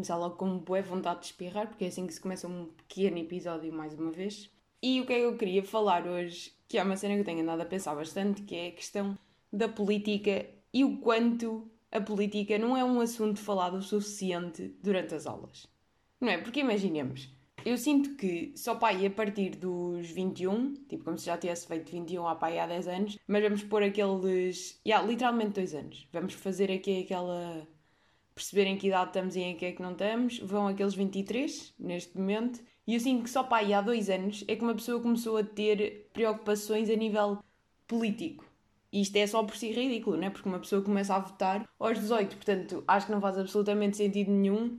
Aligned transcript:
começar 0.00 0.16
logo 0.16 0.36
com 0.36 0.58
boa 0.58 0.80
vontade 0.80 1.20
de 1.20 1.26
espirrar, 1.26 1.68
porque 1.68 1.84
é 1.84 1.88
assim 1.88 2.06
que 2.06 2.14
se 2.14 2.20
começa 2.20 2.48
um 2.48 2.66
pequeno 2.66 3.18
episódio 3.18 3.70
mais 3.70 3.92
uma 3.92 4.10
vez. 4.10 4.50
E 4.82 4.98
o 4.98 5.06
que 5.06 5.12
é 5.12 5.16
que 5.16 5.24
eu 5.24 5.36
queria 5.36 5.62
falar 5.62 6.06
hoje, 6.06 6.54
que 6.66 6.78
é 6.78 6.82
uma 6.82 6.96
cena 6.96 7.14
que 7.14 7.20
eu 7.20 7.24
tenho 7.24 7.42
andado 7.42 7.60
a 7.60 7.66
pensar 7.66 7.94
bastante, 7.94 8.40
que 8.42 8.56
é 8.56 8.68
a 8.68 8.72
questão 8.72 9.18
da 9.52 9.68
política 9.68 10.46
e 10.72 10.84
o 10.84 10.96
quanto 10.98 11.70
a 11.92 12.00
política 12.00 12.56
não 12.56 12.74
é 12.74 12.82
um 12.82 12.98
assunto 13.00 13.38
falado 13.38 13.74
o 13.74 13.82
suficiente 13.82 14.74
durante 14.82 15.14
as 15.14 15.26
aulas. 15.26 15.66
Não 16.18 16.30
é? 16.30 16.38
Porque 16.38 16.60
imaginemos, 16.60 17.28
eu 17.62 17.76
sinto 17.76 18.16
que 18.16 18.54
só 18.56 18.76
pai 18.76 19.04
a 19.04 19.10
partir 19.10 19.50
dos 19.50 20.10
21, 20.10 20.74
tipo 20.88 21.04
como 21.04 21.18
se 21.18 21.26
já 21.26 21.36
tivesse 21.36 21.66
feito 21.66 21.92
21 21.92 22.26
a 22.26 22.34
pai 22.34 22.58
há 22.58 22.66
10 22.66 22.88
anos, 22.88 23.18
mas 23.26 23.42
vamos 23.42 23.62
pôr 23.64 23.82
aqueles. 23.82 24.80
Yeah, 24.86 25.06
literalmente 25.06 25.52
2 25.60 25.74
anos. 25.74 26.08
Vamos 26.10 26.32
fazer 26.32 26.72
aqui 26.72 27.02
aquela. 27.02 27.68
Perceberem 28.34 28.76
que 28.76 28.88
idade 28.88 29.10
estamos 29.10 29.36
e 29.36 29.40
em 29.40 29.56
que 29.56 29.66
é 29.66 29.72
que 29.72 29.82
não 29.82 29.92
estamos. 29.92 30.38
Vão 30.40 30.66
aqueles 30.66 30.94
23 30.94 31.74
neste 31.78 32.16
momento. 32.16 32.60
E 32.86 32.98
sinto 32.98 33.24
que 33.24 33.30
só 33.30 33.42
pai 33.42 33.72
há 33.72 33.80
2 33.80 34.10
anos 34.10 34.44
é 34.48 34.56
que 34.56 34.62
uma 34.62 34.74
pessoa 34.74 35.00
começou 35.00 35.36
a 35.36 35.44
ter 35.44 36.10
preocupações 36.12 36.90
a 36.90 36.96
nível 36.96 37.38
político. 37.86 38.44
E 38.92 39.02
isto 39.02 39.16
é 39.16 39.26
só 39.26 39.44
por 39.44 39.56
si 39.56 39.70
ridículo, 39.70 40.16
não 40.16 40.26
é? 40.26 40.30
Porque 40.30 40.48
uma 40.48 40.58
pessoa 40.58 40.82
começa 40.82 41.14
a 41.14 41.20
votar 41.20 41.68
aos 41.78 41.98
18, 41.98 42.36
portanto 42.36 42.84
acho 42.88 43.06
que 43.06 43.12
não 43.12 43.20
faz 43.20 43.38
absolutamente 43.38 43.96
sentido 43.96 44.30
nenhum 44.32 44.78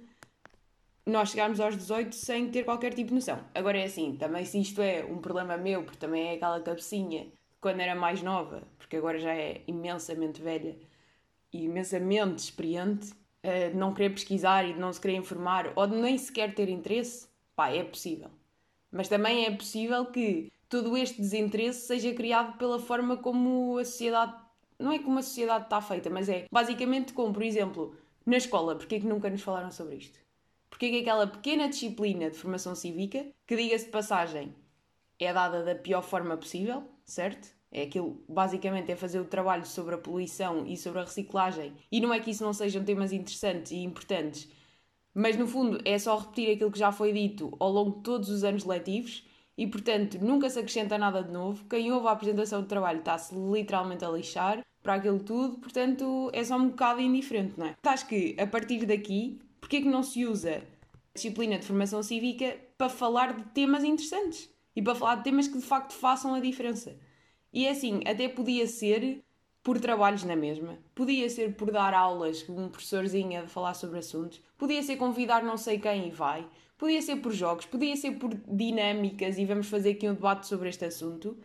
nós 1.05 1.31
chegarmos 1.31 1.59
aos 1.59 1.75
18 1.75 2.13
sem 2.13 2.49
ter 2.49 2.63
qualquer 2.63 2.93
tipo 2.93 3.09
de 3.09 3.15
noção. 3.15 3.39
Agora 3.55 3.77
é 3.77 3.85
assim, 3.85 4.15
também 4.15 4.45
se 4.45 4.59
isto 4.59 4.81
é 4.81 5.03
um 5.05 5.17
problema 5.17 5.57
meu, 5.57 5.83
porque 5.83 5.97
também 5.97 6.27
é 6.27 6.33
aquela 6.33 6.61
cabecinha 6.61 7.25
de 7.25 7.31
quando 7.59 7.79
era 7.79 7.95
mais 7.95 8.21
nova, 8.21 8.63
porque 8.77 8.97
agora 8.97 9.17
já 9.19 9.33
é 9.33 9.61
imensamente 9.67 10.41
velha 10.41 10.77
e 11.51 11.63
imensamente 11.63 12.43
experiente, 12.43 13.13
uh, 13.43 13.71
de 13.71 13.77
não 13.77 13.93
querer 13.93 14.11
pesquisar 14.11 14.67
e 14.67 14.73
de 14.73 14.79
não 14.79 14.91
se 14.91 14.99
querer 14.99 15.15
informar 15.15 15.71
ou 15.75 15.87
de 15.87 15.95
nem 15.95 16.17
sequer 16.17 16.53
ter 16.53 16.69
interesse, 16.69 17.27
pá, 17.55 17.69
é 17.69 17.83
possível. 17.83 18.29
Mas 18.91 19.07
também 19.07 19.45
é 19.45 19.51
possível 19.51 20.05
que 20.05 20.51
todo 20.67 20.95
este 20.97 21.21
desinteresse 21.21 21.87
seja 21.87 22.13
criado 22.13 22.57
pela 22.57 22.79
forma 22.79 23.17
como 23.17 23.77
a 23.77 23.85
sociedade. 23.85 24.33
Não 24.79 24.91
é 24.91 24.99
como 24.99 25.19
a 25.19 25.21
sociedade 25.21 25.65
está 25.65 25.81
feita, 25.81 26.09
mas 26.09 26.27
é 26.27 26.45
basicamente 26.51 27.13
como, 27.13 27.33
por 27.33 27.43
exemplo, 27.43 27.95
na 28.25 28.37
escola, 28.37 28.75
porque 28.75 28.95
é 28.95 28.99
que 28.99 29.05
nunca 29.07 29.29
nos 29.29 29.41
falaram 29.41 29.71
sobre 29.71 29.95
isto? 29.95 30.19
Porque 30.69 30.85
é 30.85 30.89
que 30.89 30.99
aquela 30.99 31.27
pequena 31.27 31.67
disciplina 31.67 32.29
de 32.29 32.37
formação 32.37 32.73
cívica, 32.73 33.25
que 33.45 33.55
diga-se 33.55 33.85
de 33.85 33.91
passagem, 33.91 34.55
é 35.19 35.31
dada 35.31 35.63
da 35.63 35.75
pior 35.75 36.01
forma 36.01 36.35
possível, 36.37 36.83
certo? 37.05 37.53
É 37.71 37.83
aquilo, 37.83 38.21
basicamente, 38.27 38.91
é 38.91 38.95
fazer 38.95 39.19
o 39.19 39.25
trabalho 39.25 39.65
sobre 39.65 39.95
a 39.95 39.97
poluição 39.97 40.65
e 40.65 40.75
sobre 40.75 40.99
a 40.99 41.03
reciclagem. 41.03 41.73
E 41.91 42.01
não 42.01 42.13
é 42.13 42.19
que 42.19 42.31
isso 42.31 42.43
não 42.43 42.53
sejam 42.53 42.83
temas 42.83 43.13
interessantes 43.13 43.71
e 43.71 43.77
importantes, 43.77 44.49
mas 45.13 45.37
no 45.37 45.47
fundo 45.47 45.79
é 45.85 45.97
só 45.97 46.17
repetir 46.17 46.53
aquilo 46.53 46.71
que 46.71 46.79
já 46.79 46.91
foi 46.91 47.13
dito 47.13 47.55
ao 47.59 47.71
longo 47.71 47.97
de 47.97 48.03
todos 48.03 48.29
os 48.29 48.43
anos 48.43 48.65
letivos 48.65 49.25
e, 49.57 49.67
portanto, 49.67 50.19
nunca 50.19 50.49
se 50.49 50.59
acrescenta 50.59 50.97
nada 50.97 51.23
de 51.23 51.31
novo. 51.31 51.65
Quem 51.69 51.91
ouve 51.91 52.07
a 52.07 52.11
apresentação 52.11 52.61
do 52.61 52.67
trabalho 52.67 52.99
está-se 52.99 53.33
literalmente 53.33 54.03
a 54.03 54.09
lixar 54.09 54.65
para 54.83 54.95
aquilo 54.95 55.19
tudo, 55.19 55.59
portanto, 55.59 56.29
é 56.33 56.43
só 56.43 56.57
um 56.57 56.69
bocado 56.69 56.99
indiferente, 56.99 57.53
não 57.57 57.67
é? 57.67 57.75
Acho 57.83 58.07
que 58.07 58.35
a 58.39 58.47
partir 58.47 58.85
daqui 58.85 59.39
Porquê 59.61 59.77
é 59.77 59.81
que 59.83 59.87
não 59.87 60.03
se 60.03 60.25
usa 60.25 60.57
a 60.57 61.13
disciplina 61.13 61.57
de 61.57 61.65
formação 61.65 62.01
cívica 62.01 62.57
para 62.77 62.89
falar 62.89 63.33
de 63.33 63.43
temas 63.51 63.83
interessantes 63.83 64.49
e 64.75 64.81
para 64.81 64.95
falar 64.95 65.15
de 65.15 65.23
temas 65.23 65.47
que 65.47 65.57
de 65.57 65.63
facto 65.63 65.93
façam 65.93 66.33
a 66.33 66.39
diferença? 66.39 66.97
E 67.53 67.67
é 67.67 67.71
assim, 67.71 68.01
até 68.05 68.27
podia 68.29 68.65
ser 68.67 69.23
por 69.63 69.79
trabalhos 69.79 70.23
na 70.23 70.35
mesma, 70.35 70.79
podia 70.95 71.29
ser 71.29 71.55
por 71.55 71.71
dar 71.71 71.93
aulas 71.93 72.41
com 72.41 72.53
um 72.53 72.69
professorzinho 72.69 73.43
a 73.43 73.47
falar 73.47 73.73
sobre 73.75 73.99
assuntos, 73.99 74.41
podia 74.57 74.81
ser 74.81 74.95
convidar 74.95 75.43
não 75.43 75.57
sei 75.57 75.77
quem 75.77 76.07
e 76.07 76.11
vai, 76.11 76.47
podia 76.77 77.01
ser 77.01 77.17
por 77.17 77.31
jogos, 77.31 77.65
podia 77.65 77.95
ser 77.95 78.13
por 78.13 78.33
dinâmicas 78.33 79.37
e 79.37 79.45
vamos 79.45 79.67
fazer 79.67 79.91
aqui 79.91 80.09
um 80.09 80.15
debate 80.15 80.47
sobre 80.47 80.69
este 80.69 80.85
assunto. 80.85 81.37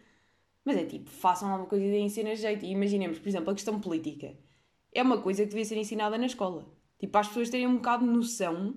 Mas 0.65 0.77
é 0.79 0.84
tipo, 0.84 1.11
façam 1.11 1.49
alguma 1.49 1.69
coisa 1.69 1.84
e 1.84 1.91
deem 1.91 2.09
cena 2.09 2.34
jeito. 2.34 2.65
E 2.65 2.71
imaginemos, 2.71 3.21
por 3.21 3.28
exemplo, 3.28 3.50
a 3.50 3.55
questão 3.55 3.78
política. 3.78 4.34
É 4.93 5.00
uma 5.00 5.21
coisa 5.21 5.44
que 5.44 5.50
devia 5.50 5.65
ser 5.65 5.77
ensinada 5.77 6.19
na 6.19 6.27
escola. 6.27 6.67
Tipo, 6.99 7.19
as 7.19 7.28
pessoas 7.28 7.50
terem 7.50 7.69
um 7.69 7.77
bocado 7.77 8.05
de 8.05 8.11
noção 8.11 8.75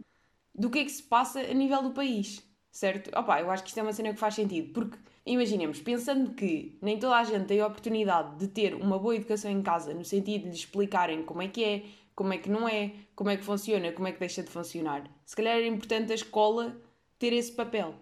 do 0.54 0.70
que 0.70 0.80
é 0.80 0.84
que 0.84 0.92
se 0.92 1.02
passa 1.02 1.40
a 1.40 1.54
nível 1.54 1.82
do 1.82 1.92
país, 1.92 2.44
certo? 2.70 3.10
Opa, 3.18 3.42
eu 3.42 3.50
acho 3.50 3.64
que 3.64 3.70
isto 3.70 3.80
é 3.80 3.84
uma 3.84 3.94
cena 3.94 4.14
que 4.14 4.20
faz 4.20 4.36
sentido, 4.36 4.72
porque 4.74 4.98
imaginemos, 5.26 5.82
pensando 5.82 6.34
que 6.34 6.78
nem 6.82 6.98
toda 6.98 7.18
a 7.18 7.24
gente 7.24 7.46
tem 7.46 7.60
a 7.60 7.68
oportunidade 7.68 8.38
de 8.38 8.48
ter 8.48 8.74
uma 8.74 8.98
boa 8.98 9.16
educação 9.16 9.52
em 9.52 9.62
casa, 9.62 9.94
no 9.94 10.04
sentido 10.04 10.44
de 10.44 10.50
lhes 10.50 10.60
explicarem 10.60 11.24
como 11.24 11.42
é 11.42 11.48
que 11.48 11.64
é, 11.64 11.84
como 12.16 12.34
é 12.34 12.38
que 12.38 12.50
não 12.50 12.68
é, 12.68 12.94
como 13.16 13.30
é 13.30 13.38
que 13.38 13.44
funciona, 13.44 13.92
como 13.92 14.08
é 14.08 14.12
que 14.12 14.20
deixa 14.20 14.44
de 14.44 14.50
funcionar, 14.50 15.10
se 15.26 15.36
calhar 15.36 15.58
era 15.58 15.68
importante 15.68 16.12
a 16.12 16.16
escola 16.16 16.82
ter 17.18 17.34
esse 17.34 17.52
papel, 17.52 17.94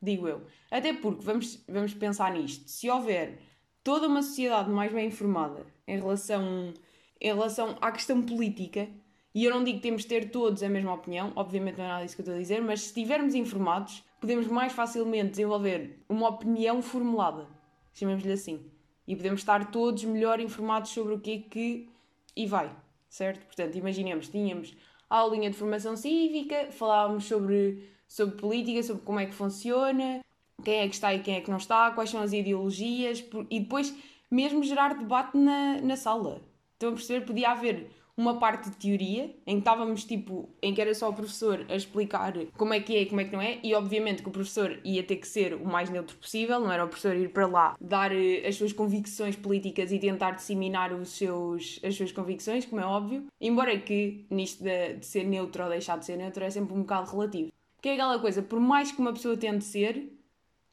digo 0.00 0.28
eu. 0.28 0.42
Até 0.70 0.92
porque, 0.92 1.24
vamos, 1.24 1.62
vamos 1.68 1.94
pensar 1.94 2.32
nisto, 2.32 2.68
se 2.68 2.90
houver 2.90 3.38
toda 3.82 4.06
uma 4.06 4.22
sociedade 4.22 4.70
mais 4.70 4.92
bem 4.92 5.08
informada 5.08 5.66
em 5.86 5.98
relação, 5.98 6.72
em 7.20 7.28
relação 7.28 7.76
à 7.80 7.90
questão 7.90 8.22
política, 8.22 8.88
e 9.34 9.44
eu 9.44 9.50
não 9.50 9.64
digo 9.64 9.78
que 9.78 9.82
temos 9.82 10.02
de 10.02 10.08
ter 10.08 10.30
todos 10.30 10.62
a 10.62 10.68
mesma 10.68 10.92
opinião, 10.92 11.32
obviamente 11.34 11.78
não 11.78 11.84
é 11.84 11.88
nada 11.88 12.04
disso 12.04 12.16
que 12.16 12.20
eu 12.20 12.24
estou 12.24 12.36
a 12.36 12.38
dizer, 12.38 12.60
mas 12.60 12.80
se 12.80 12.86
estivermos 12.88 13.34
informados, 13.34 14.04
podemos 14.22 14.46
mais 14.46 14.72
facilmente 14.72 15.30
desenvolver 15.30 15.98
uma 16.08 16.28
opinião 16.28 16.80
formulada, 16.80 17.48
chamemos-lhe 17.92 18.32
assim. 18.32 18.70
E 19.06 19.16
podemos 19.16 19.40
estar 19.40 19.72
todos 19.72 20.04
melhor 20.04 20.38
informados 20.38 20.92
sobre 20.92 21.14
o 21.14 21.18
que 21.18 21.32
é 21.32 21.38
que. 21.38 21.90
e 22.36 22.46
vai, 22.46 22.70
certo? 23.08 23.44
Portanto, 23.44 23.76
imaginemos, 23.76 24.28
tínhamos 24.28 24.76
a 25.10 25.16
aulinha 25.16 25.50
de 25.50 25.56
formação 25.56 25.96
cívica, 25.96 26.68
falávamos 26.70 27.24
sobre, 27.24 27.84
sobre 28.06 28.36
política, 28.36 28.80
sobre 28.84 29.02
como 29.02 29.18
é 29.18 29.26
que 29.26 29.34
funciona, 29.34 30.24
quem 30.64 30.78
é 30.78 30.88
que 30.88 30.94
está 30.94 31.12
e 31.12 31.18
quem 31.18 31.34
é 31.34 31.40
que 31.40 31.50
não 31.50 31.58
está, 31.58 31.90
quais 31.90 32.08
são 32.08 32.22
as 32.22 32.32
ideologias, 32.32 33.24
e 33.50 33.58
depois 33.58 33.92
mesmo 34.30 34.62
gerar 34.62 34.94
debate 34.94 35.36
na, 35.36 35.80
na 35.82 35.96
sala. 35.96 36.40
Estão 36.74 36.90
a 36.90 36.92
perceber? 36.92 37.26
Podia 37.26 37.50
haver 37.50 37.90
uma 38.16 38.38
parte 38.38 38.68
de 38.68 38.76
teoria, 38.76 39.34
em 39.46 39.54
que 39.54 39.60
estávamos 39.60 40.04
tipo, 40.04 40.48
em 40.62 40.74
que 40.74 40.80
era 40.80 40.94
só 40.94 41.08
o 41.08 41.14
professor 41.14 41.64
a 41.68 41.74
explicar 41.74 42.34
como 42.56 42.74
é 42.74 42.80
que 42.80 42.94
é 42.94 43.02
e 43.02 43.06
como 43.06 43.20
é 43.20 43.24
que 43.24 43.32
não 43.32 43.40
é, 43.40 43.58
e 43.62 43.74
obviamente 43.74 44.22
que 44.22 44.28
o 44.28 44.32
professor 44.32 44.78
ia 44.84 45.02
ter 45.02 45.16
que 45.16 45.26
ser 45.26 45.54
o 45.54 45.64
mais 45.64 45.88
neutro 45.88 46.16
possível, 46.16 46.60
não 46.60 46.70
era 46.70 46.84
o 46.84 46.88
professor 46.88 47.16
ir 47.16 47.30
para 47.30 47.46
lá 47.46 47.76
dar 47.80 48.12
eh, 48.12 48.46
as 48.46 48.56
suas 48.56 48.72
convicções 48.72 49.34
políticas 49.34 49.90
e 49.92 49.98
tentar 49.98 50.32
disseminar 50.32 50.92
os 50.92 51.10
seus, 51.10 51.80
as 51.82 51.96
suas 51.96 52.12
convicções, 52.12 52.66
como 52.66 52.80
é 52.80 52.84
óbvio, 52.84 53.26
embora 53.40 53.78
que 53.78 54.26
nisto 54.30 54.62
de, 54.62 54.94
de 54.94 55.06
ser 55.06 55.24
neutro 55.24 55.64
ou 55.64 55.70
deixar 55.70 55.98
de 55.98 56.04
ser 56.04 56.16
neutro 56.16 56.44
é 56.44 56.50
sempre 56.50 56.74
um 56.74 56.80
bocado 56.80 57.10
relativo. 57.10 57.50
Porque 57.76 57.88
é 57.88 57.94
aquela 57.94 58.18
coisa, 58.18 58.42
por 58.42 58.60
mais 58.60 58.92
que 58.92 59.00
uma 59.00 59.12
pessoa 59.12 59.36
tente 59.36 59.64
ser, 59.64 60.12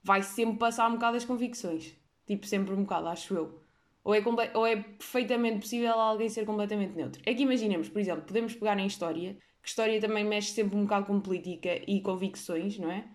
vai 0.04 0.22
sempre 0.22 0.58
passar 0.58 0.88
um 0.90 0.94
bocado 0.94 1.18
as 1.18 1.26
convicções. 1.26 1.96
Tipo, 2.28 2.46
sempre 2.46 2.74
um 2.76 2.84
bocado, 2.84 3.08
acho 3.08 3.34
eu. 3.34 3.69
Ou 4.10 4.16
é, 4.16 4.52
ou 4.56 4.66
é 4.66 4.76
perfeitamente 4.76 5.60
possível 5.60 5.94
alguém 5.94 6.28
ser 6.30 6.44
completamente 6.44 6.96
neutro? 6.96 7.22
É 7.24 7.32
que 7.32 7.44
imaginemos, 7.44 7.90
por 7.90 8.00
exemplo, 8.00 8.24
podemos 8.24 8.56
pegar 8.56 8.80
em 8.80 8.88
história, 8.88 9.38
que 9.62 9.70
história 9.70 10.02
também 10.02 10.24
mexe 10.24 10.52
sempre 10.52 10.76
um 10.76 10.82
bocado 10.82 11.06
com 11.06 11.20
política 11.20 11.80
e 11.88 12.02
convicções, 12.02 12.80
não 12.80 12.90
é? 12.90 13.08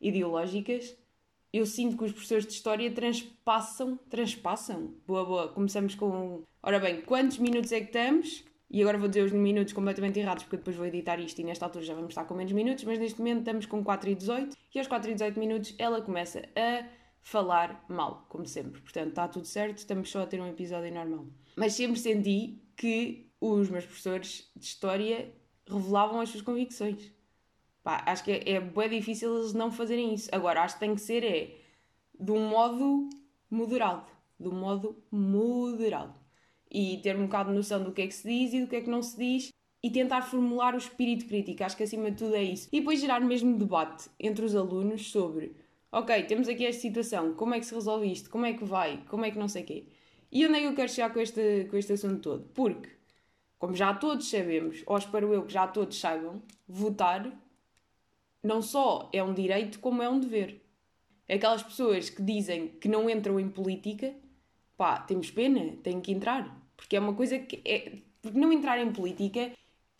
Ideológicas. 0.00 0.96
Eu 1.52 1.66
sinto 1.66 1.98
que 1.98 2.04
os 2.04 2.12
professores 2.12 2.46
de 2.46 2.52
história 2.54 2.90
transpassam, 2.90 3.98
transpassam. 4.08 4.94
Boa, 5.06 5.22
boa. 5.26 5.48
Começamos 5.48 5.94
com. 5.94 6.44
Ora 6.62 6.80
bem, 6.80 7.02
quantos 7.02 7.36
minutos 7.36 7.70
é 7.70 7.80
que 7.80 7.86
estamos? 7.88 8.42
E 8.70 8.80
agora 8.80 8.96
vou 8.96 9.08
dizer 9.08 9.24
os 9.24 9.32
minutos 9.32 9.74
completamente 9.74 10.18
errados, 10.18 10.44
porque 10.44 10.56
depois 10.56 10.74
vou 10.74 10.86
editar 10.86 11.20
isto 11.20 11.38
e 11.42 11.44
nesta 11.44 11.66
altura 11.66 11.84
já 11.84 11.92
vamos 11.92 12.08
estar 12.08 12.24
com 12.24 12.32
menos 12.32 12.52
minutos, 12.52 12.84
mas 12.84 12.98
neste 12.98 13.18
momento 13.18 13.40
estamos 13.40 13.66
com 13.66 13.84
4 13.84 14.08
e 14.08 14.14
18 14.14 14.56
e 14.74 14.78
aos 14.78 14.88
4 14.88 15.10
e 15.10 15.12
18 15.12 15.38
minutos 15.38 15.74
ela 15.78 16.00
começa 16.00 16.40
a 16.56 17.01
falar 17.22 17.84
mal, 17.88 18.26
como 18.28 18.46
sempre. 18.46 18.80
Portanto, 18.80 19.08
está 19.08 19.28
tudo 19.28 19.46
certo, 19.46 19.78
estamos 19.78 20.10
só 20.10 20.22
a 20.22 20.26
ter 20.26 20.40
um 20.40 20.48
episódio 20.48 20.92
normal. 20.92 21.26
Mas 21.56 21.74
sempre 21.74 21.98
senti 21.98 22.60
que 22.76 23.30
os 23.40 23.68
meus 23.70 23.84
professores 23.84 24.50
de 24.54 24.64
História 24.64 25.32
revelavam 25.66 26.20
as 26.20 26.28
suas 26.28 26.42
convicções. 26.42 27.12
Pá, 27.82 28.02
acho 28.06 28.24
que 28.24 28.32
é, 28.32 28.50
é 28.50 28.60
bem 28.60 28.90
difícil 28.90 29.36
eles 29.38 29.52
não 29.52 29.70
fazerem 29.70 30.14
isso. 30.14 30.28
Agora, 30.32 30.62
acho 30.62 30.74
que 30.74 30.80
tem 30.80 30.94
que 30.94 31.00
ser 31.00 31.24
é 31.24 31.58
de 32.18 32.30
um 32.30 32.48
modo 32.48 33.08
moderado. 33.50 34.10
De 34.38 34.48
um 34.48 34.54
modo 34.54 35.02
moderado. 35.10 36.14
E 36.70 36.98
ter 37.02 37.16
um 37.16 37.26
bocado 37.26 37.50
de 37.50 37.56
noção 37.56 37.82
do 37.82 37.92
que 37.92 38.02
é 38.02 38.06
que 38.06 38.14
se 38.14 38.28
diz 38.28 38.52
e 38.54 38.60
do 38.60 38.66
que 38.66 38.76
é 38.76 38.80
que 38.80 38.90
não 38.90 39.02
se 39.02 39.16
diz 39.16 39.48
e 39.82 39.90
tentar 39.90 40.22
formular 40.22 40.74
o 40.74 40.78
espírito 40.78 41.26
crítico. 41.26 41.64
Acho 41.64 41.76
que 41.76 41.82
acima 41.82 42.10
de 42.10 42.18
tudo 42.18 42.36
é 42.36 42.42
isso. 42.42 42.68
E 42.72 42.78
depois 42.78 43.00
gerar 43.00 43.20
mesmo 43.20 43.58
debate 43.58 44.08
entre 44.18 44.44
os 44.44 44.54
alunos 44.54 45.10
sobre 45.10 45.56
ok, 45.92 46.22
temos 46.24 46.48
aqui 46.48 46.64
esta 46.64 46.80
situação, 46.80 47.34
como 47.34 47.54
é 47.54 47.60
que 47.60 47.66
se 47.66 47.74
resolve 47.74 48.10
isto? 48.10 48.30
Como 48.30 48.46
é 48.46 48.54
que 48.54 48.64
vai? 48.64 49.04
Como 49.08 49.24
é 49.24 49.30
que 49.30 49.38
não 49.38 49.48
sei 49.48 49.62
o 49.62 49.66
quê? 49.66 49.86
E 50.32 50.46
onde 50.46 50.56
é 50.56 50.60
que 50.60 50.66
eu 50.66 50.74
quero 50.74 50.90
chegar 50.90 51.12
com 51.12 51.20
este, 51.20 51.66
com 51.70 51.76
este 51.76 51.92
assunto 51.92 52.20
todo? 52.20 52.48
Porque, 52.54 52.88
como 53.58 53.76
já 53.76 53.92
todos 53.92 54.28
sabemos, 54.28 54.82
ou 54.86 54.96
espero 54.96 55.32
eu 55.34 55.44
que 55.44 55.52
já 55.52 55.66
todos 55.66 56.00
saibam, 56.00 56.42
votar 56.66 57.30
não 58.42 58.62
só 58.62 59.10
é 59.12 59.22
um 59.22 59.34
direito, 59.34 59.78
como 59.78 60.02
é 60.02 60.08
um 60.08 60.18
dever. 60.18 60.60
Aquelas 61.28 61.62
pessoas 61.62 62.10
que 62.10 62.22
dizem 62.22 62.68
que 62.68 62.88
não 62.88 63.08
entram 63.08 63.38
em 63.38 63.48
política, 63.48 64.14
pá, 64.76 64.98
temos 64.98 65.30
pena, 65.30 65.76
têm 65.82 66.00
que 66.00 66.10
entrar. 66.10 66.60
Porque 66.76 66.96
é 66.96 67.00
uma 67.00 67.14
coisa 67.14 67.38
que 67.38 67.60
é. 67.64 67.98
Porque 68.20 68.38
não 68.38 68.52
entrar 68.52 68.78
em 68.78 68.92
política 68.92 69.52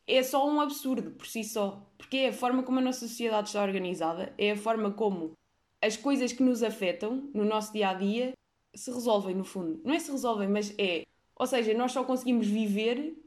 é 0.06 0.22
só 0.22 0.48
um 0.48 0.60
absurdo 0.60 1.12
por 1.12 1.26
si 1.26 1.44
só. 1.44 1.86
Porque 1.96 2.16
é 2.18 2.28
a 2.28 2.32
forma 2.32 2.62
como 2.62 2.78
a 2.78 2.82
nossa 2.82 3.06
sociedade 3.06 3.48
está 3.48 3.62
organizada, 3.62 4.32
é 4.38 4.52
a 4.52 4.56
forma 4.56 4.92
como 4.92 5.36
as 5.82 5.96
coisas 5.96 6.32
que 6.32 6.42
nos 6.42 6.62
afetam 6.62 7.28
no 7.34 7.44
nosso 7.44 7.72
dia 7.72 7.90
a 7.90 7.94
dia 7.94 8.32
se 8.74 8.90
resolvem, 8.90 9.34
no 9.34 9.44
fundo. 9.44 9.80
Não 9.84 9.92
é 9.92 9.98
se 9.98 10.10
resolvem, 10.10 10.48
mas 10.48 10.72
é. 10.78 11.04
Ou 11.36 11.46
seja, 11.46 11.74
nós 11.74 11.92
só 11.92 12.04
conseguimos 12.04 12.46
viver. 12.46 13.18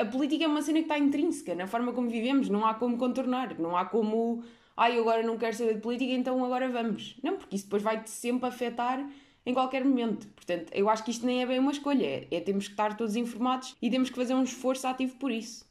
A 0.00 0.04
política 0.04 0.44
é 0.44 0.48
uma 0.48 0.62
cena 0.62 0.78
que 0.78 0.86
está 0.86 0.98
intrínseca 0.98 1.54
na 1.54 1.68
forma 1.68 1.92
como 1.92 2.10
vivemos, 2.10 2.48
não 2.48 2.66
há 2.66 2.74
como 2.74 2.96
contornar, 2.96 3.58
não 3.60 3.76
há 3.76 3.84
como. 3.84 4.42
Ai, 4.76 4.96
eu 4.96 5.02
agora 5.02 5.22
não 5.22 5.36
quero 5.36 5.54
saber 5.54 5.74
de 5.74 5.80
política, 5.80 6.12
então 6.12 6.42
agora 6.44 6.68
vamos. 6.68 7.16
Não, 7.22 7.36
porque 7.36 7.54
isso 7.54 7.66
depois 7.66 7.82
vai-te 7.82 8.10
sempre 8.10 8.48
afetar 8.48 9.06
em 9.44 9.52
qualquer 9.52 9.84
momento. 9.84 10.26
Portanto, 10.28 10.72
eu 10.72 10.88
acho 10.88 11.04
que 11.04 11.10
isto 11.10 11.26
nem 11.26 11.42
é 11.42 11.46
bem 11.46 11.58
uma 11.58 11.72
escolha, 11.72 12.04
é, 12.04 12.28
é 12.30 12.40
temos 12.40 12.66
que 12.66 12.72
estar 12.72 12.96
todos 12.96 13.14
informados 13.14 13.76
e 13.80 13.90
temos 13.90 14.08
que 14.08 14.16
fazer 14.16 14.34
um 14.34 14.42
esforço 14.42 14.86
ativo 14.86 15.16
por 15.16 15.30
isso. 15.30 15.64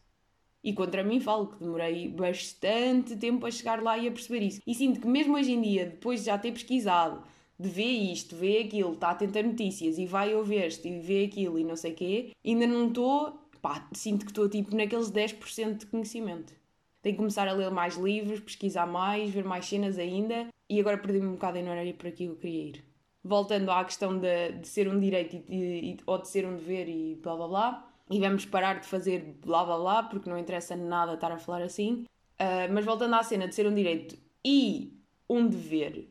E 0.63 0.73
contra 0.73 1.03
mim 1.03 1.19
falo 1.19 1.47
que 1.47 1.59
demorei 1.59 2.07
bastante 2.07 3.15
tempo 3.15 3.45
a 3.45 3.51
chegar 3.51 3.81
lá 3.81 3.97
e 3.97 4.07
a 4.07 4.11
perceber 4.11 4.45
isso. 4.45 4.61
E 4.65 4.75
sinto 4.75 5.01
que 5.01 5.07
mesmo 5.07 5.35
hoje 5.35 5.51
em 5.51 5.61
dia, 5.61 5.85
depois 5.85 6.19
de 6.19 6.27
já 6.27 6.37
ter 6.37 6.51
pesquisado, 6.51 7.23
de 7.59 7.69
ver 7.69 8.11
isto, 8.11 8.35
ver 8.35 8.65
aquilo, 8.65 8.93
está 8.93 9.11
a 9.11 9.15
tentar 9.15 9.43
notícias 9.43 9.97
e 9.97 10.05
vai 10.05 10.33
ouvir 10.33 10.63
este 10.63 10.87
e 10.87 10.99
ver 10.99 11.27
aquilo 11.27 11.59
e 11.59 11.63
não 11.63 11.75
sei 11.75 11.91
o 11.91 11.95
quê, 11.95 12.31
ainda 12.45 12.65
não 12.65 12.87
estou, 12.87 13.39
pá, 13.61 13.87
sinto 13.93 14.25
que 14.25 14.31
estou 14.31 14.49
tipo 14.49 14.75
naqueles 14.75 15.11
10% 15.11 15.77
de 15.77 15.85
conhecimento. 15.85 16.53
Tenho 17.01 17.15
que 17.15 17.19
começar 17.19 17.47
a 17.47 17.53
ler 17.53 17.71
mais 17.71 17.95
livros, 17.95 18.39
pesquisar 18.39 18.85
mais, 18.85 19.29
ver 19.31 19.43
mais 19.43 19.65
cenas 19.65 19.97
ainda 19.97 20.47
e 20.69 20.79
agora 20.79 20.97
perdi-me 20.97 21.27
um 21.27 21.33
bocado 21.33 21.57
em 21.57 21.63
não 21.63 21.71
era 21.71 21.93
por 21.93 22.07
aqui 22.07 22.25
que 22.25 22.31
eu 22.31 22.35
queria 22.35 22.67
ir. 22.69 22.85
Voltando 23.23 23.69
à 23.69 23.83
questão 23.83 24.17
de, 24.17 24.53
de 24.53 24.67
ser 24.67 24.87
um 24.87 24.99
direito 24.99 25.43
e, 25.47 25.91
e, 25.91 25.97
ou 26.05 26.17
de 26.17 26.27
ser 26.27 26.45
um 26.45 26.55
dever 26.55 26.87
e 26.89 27.15
blá 27.21 27.35
blá 27.35 27.47
blá, 27.47 27.90
e 28.11 28.19
vamos 28.19 28.45
parar 28.45 28.79
de 28.79 28.85
fazer 28.85 29.39
blá 29.43 29.63
blá 29.63 29.77
blá 29.77 30.03
porque 30.03 30.29
não 30.29 30.37
interessa 30.37 30.75
nada 30.75 31.13
estar 31.13 31.31
a 31.31 31.37
falar 31.37 31.61
assim. 31.61 32.05
Uh, 32.33 32.71
mas 32.71 32.83
voltando 32.83 33.15
à 33.15 33.23
cena 33.23 33.47
de 33.47 33.55
ser 33.55 33.65
um 33.65 33.73
direito 33.73 34.17
e 34.43 34.93
um 35.29 35.47
dever, 35.47 36.09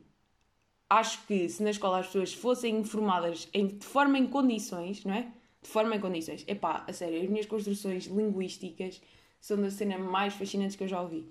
acho 0.88 1.24
que 1.26 1.48
se 1.48 1.62
na 1.62 1.70
escola 1.70 1.98
as 1.98 2.06
pessoas 2.06 2.32
fossem 2.32 2.78
informadas 2.78 3.48
em, 3.52 3.66
de 3.66 3.84
forma 3.84 4.18
em 4.18 4.26
condições, 4.26 5.04
não 5.04 5.12
é? 5.12 5.30
De 5.62 5.68
forma 5.68 5.94
em 5.94 6.00
condições. 6.00 6.42
Epá, 6.48 6.84
a 6.88 6.92
sério, 6.92 7.22
as 7.22 7.28
minhas 7.28 7.46
construções 7.46 8.06
linguísticas 8.06 9.02
são 9.38 9.60
da 9.60 9.70
cena 9.70 9.98
mais 9.98 10.32
fascinantes 10.32 10.76
que 10.76 10.84
eu 10.84 10.88
já 10.88 11.02
ouvi. 11.02 11.28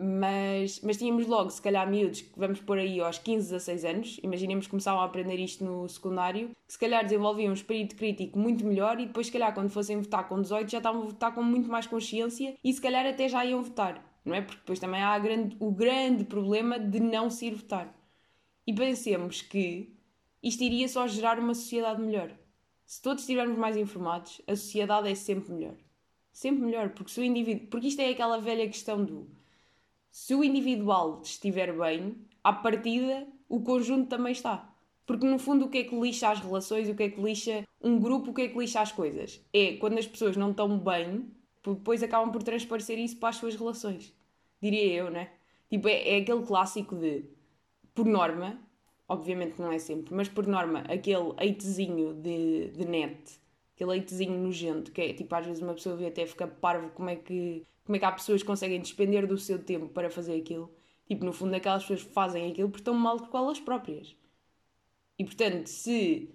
Mas, 0.00 0.80
mas 0.80 0.96
tínhamos 0.96 1.26
logo, 1.26 1.50
se 1.50 1.60
calhar, 1.60 1.90
miúdos 1.90 2.20
que 2.20 2.38
vamos 2.38 2.60
por 2.60 2.78
aí 2.78 3.00
aos 3.00 3.18
15, 3.18 3.50
16 3.50 3.84
anos, 3.84 4.20
imaginemos 4.22 4.66
que 4.66 4.70
começavam 4.70 5.00
a 5.00 5.04
aprender 5.04 5.36
isto 5.40 5.64
no 5.64 5.88
secundário, 5.88 6.50
que 6.66 6.72
se 6.72 6.78
calhar 6.78 7.02
desenvolviam 7.02 7.50
um 7.50 7.54
espírito 7.54 7.96
crítico 7.96 8.38
muito 8.38 8.64
melhor 8.64 9.00
e 9.00 9.06
depois, 9.06 9.26
se 9.26 9.32
calhar, 9.32 9.52
quando 9.52 9.70
fossem 9.70 10.00
votar 10.00 10.28
com 10.28 10.40
18, 10.40 10.70
já 10.70 10.78
estavam 10.78 11.02
a 11.02 11.06
votar 11.06 11.34
com 11.34 11.42
muito 11.42 11.68
mais 11.68 11.88
consciência 11.88 12.56
e 12.62 12.72
se 12.72 12.80
calhar 12.80 13.04
até 13.04 13.28
já 13.28 13.44
iam 13.44 13.60
votar, 13.60 14.20
não 14.24 14.36
é? 14.36 14.40
Porque 14.40 14.60
depois 14.60 14.78
também 14.78 15.02
há 15.02 15.18
grande, 15.18 15.56
o 15.58 15.72
grande 15.72 16.22
problema 16.22 16.78
de 16.78 17.00
não 17.00 17.28
se 17.28 17.46
ir 17.46 17.54
votar. 17.56 17.92
E 18.64 18.72
pensemos 18.72 19.42
que 19.42 19.96
isto 20.40 20.62
iria 20.62 20.86
só 20.88 21.08
gerar 21.08 21.40
uma 21.40 21.54
sociedade 21.54 22.00
melhor. 22.00 22.30
Se 22.86 23.02
todos 23.02 23.24
estivermos 23.24 23.58
mais 23.58 23.76
informados, 23.76 24.40
a 24.46 24.54
sociedade 24.54 25.08
é 25.08 25.14
sempre 25.16 25.52
melhor. 25.52 25.74
Sempre 26.30 26.62
melhor, 26.62 26.90
porque 26.90 27.10
se 27.10 27.20
o 27.20 27.24
indivíduo. 27.24 27.66
Porque 27.66 27.88
isto 27.88 28.00
é 28.00 28.10
aquela 28.10 28.38
velha 28.38 28.66
questão 28.68 29.04
do 29.04 29.37
se 30.20 30.34
o 30.34 30.42
individual 30.42 31.20
estiver 31.22 31.72
bem, 31.78 32.16
à 32.42 32.52
partida 32.52 33.24
o 33.48 33.60
conjunto 33.60 34.08
também 34.08 34.32
está. 34.32 34.68
Porque 35.06 35.24
no 35.24 35.38
fundo 35.38 35.66
o 35.66 35.68
que 35.70 35.78
é 35.78 35.84
que 35.84 35.98
lixa 35.98 36.28
as 36.28 36.40
relações, 36.40 36.88
o 36.88 36.94
que 36.96 37.04
é 37.04 37.08
que 37.08 37.20
lixa 37.20 37.64
um 37.80 38.00
grupo, 38.00 38.32
o 38.32 38.34
que 38.34 38.42
é 38.42 38.48
que 38.48 38.58
lixa 38.58 38.80
as 38.80 38.90
coisas? 38.90 39.40
É 39.52 39.76
quando 39.76 39.96
as 39.96 40.08
pessoas 40.08 40.36
não 40.36 40.50
estão 40.50 40.76
bem, 40.76 41.30
depois 41.64 42.02
acabam 42.02 42.32
por 42.32 42.42
transparecer 42.42 42.98
isso 42.98 43.16
para 43.16 43.28
as 43.28 43.36
suas 43.36 43.54
relações. 43.54 44.12
Diria 44.60 44.92
eu, 44.92 45.08
né? 45.08 45.30
Tipo, 45.70 45.86
é, 45.86 46.16
é 46.16 46.16
aquele 46.16 46.44
clássico 46.44 46.96
de, 46.96 47.24
por 47.94 48.04
norma, 48.04 48.58
obviamente 49.08 49.60
não 49.60 49.70
é 49.70 49.78
sempre, 49.78 50.12
mas 50.12 50.28
por 50.28 50.48
norma, 50.48 50.80
aquele 50.88 51.32
eitezinho 51.38 52.12
de, 52.12 52.70
de 52.70 52.84
net, 52.84 53.38
aquele 53.78 53.94
eitezinho 53.94 54.36
nojento, 54.36 54.90
que 54.90 55.00
é 55.00 55.12
tipo, 55.14 55.32
às 55.32 55.46
vezes 55.46 55.62
uma 55.62 55.72
pessoa 55.72 55.94
vê 55.94 56.08
até 56.08 56.26
fica 56.26 56.48
parvo 56.48 56.90
como 56.90 57.08
é 57.08 57.14
que 57.16 57.64
como 57.84 57.96
é 57.96 57.98
que 57.98 58.04
há 58.04 58.12
pessoas 58.12 58.42
que 58.42 58.46
conseguem 58.46 58.80
despender 58.80 59.26
do 59.26 59.38
seu 59.38 59.62
tempo 59.62 59.88
para 59.88 60.10
fazer 60.10 60.36
aquilo. 60.36 60.70
Tipo, 61.06 61.24
no 61.24 61.32
fundo, 61.32 61.54
aquelas 61.54 61.84
pessoas 61.84 62.02
fazem 62.02 62.50
aquilo 62.50 62.68
porque 62.68 62.82
estão 62.82 62.92
mal 62.92 63.18
com 63.18 63.38
elas 63.38 63.58
próprias. 63.58 64.14
E 65.18 65.24
portanto, 65.24 65.68
se 65.68 66.28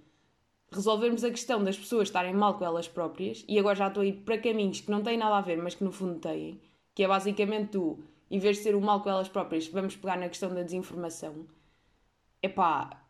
resolvermos 0.71 1.23
a 1.23 1.29
questão 1.29 1.63
das 1.63 1.77
pessoas 1.77 2.07
estarem 2.07 2.33
mal 2.33 2.57
com 2.57 2.65
elas 2.65 2.87
próprias, 2.87 3.45
e 3.47 3.59
agora 3.59 3.75
já 3.75 3.87
estou 3.87 4.01
a 4.01 4.05
ir 4.05 4.13
para 4.23 4.39
caminhos 4.39 4.81
que 4.81 4.89
não 4.89 5.03
têm 5.03 5.15
nada 5.17 5.37
a 5.37 5.41
ver, 5.41 5.57
mas 5.61 5.75
que 5.75 5.83
no 5.83 5.91
fundo 5.91 6.19
têm, 6.19 6.59
que 6.95 7.03
é 7.03 7.07
basicamente 7.07 7.71
tu, 7.73 7.99
em 8.31 8.39
vez 8.39 8.57
de 8.57 8.63
ser 8.63 8.73
o 8.73 8.81
mal 8.81 9.01
com 9.03 9.09
elas 9.09 9.29
próprias, 9.29 9.67
vamos 9.67 9.95
pegar 9.95 10.17
na 10.17 10.29
questão 10.29 10.51
da 10.51 10.63
desinformação. 10.63 11.45
é 12.41 12.49
pá 12.49 13.02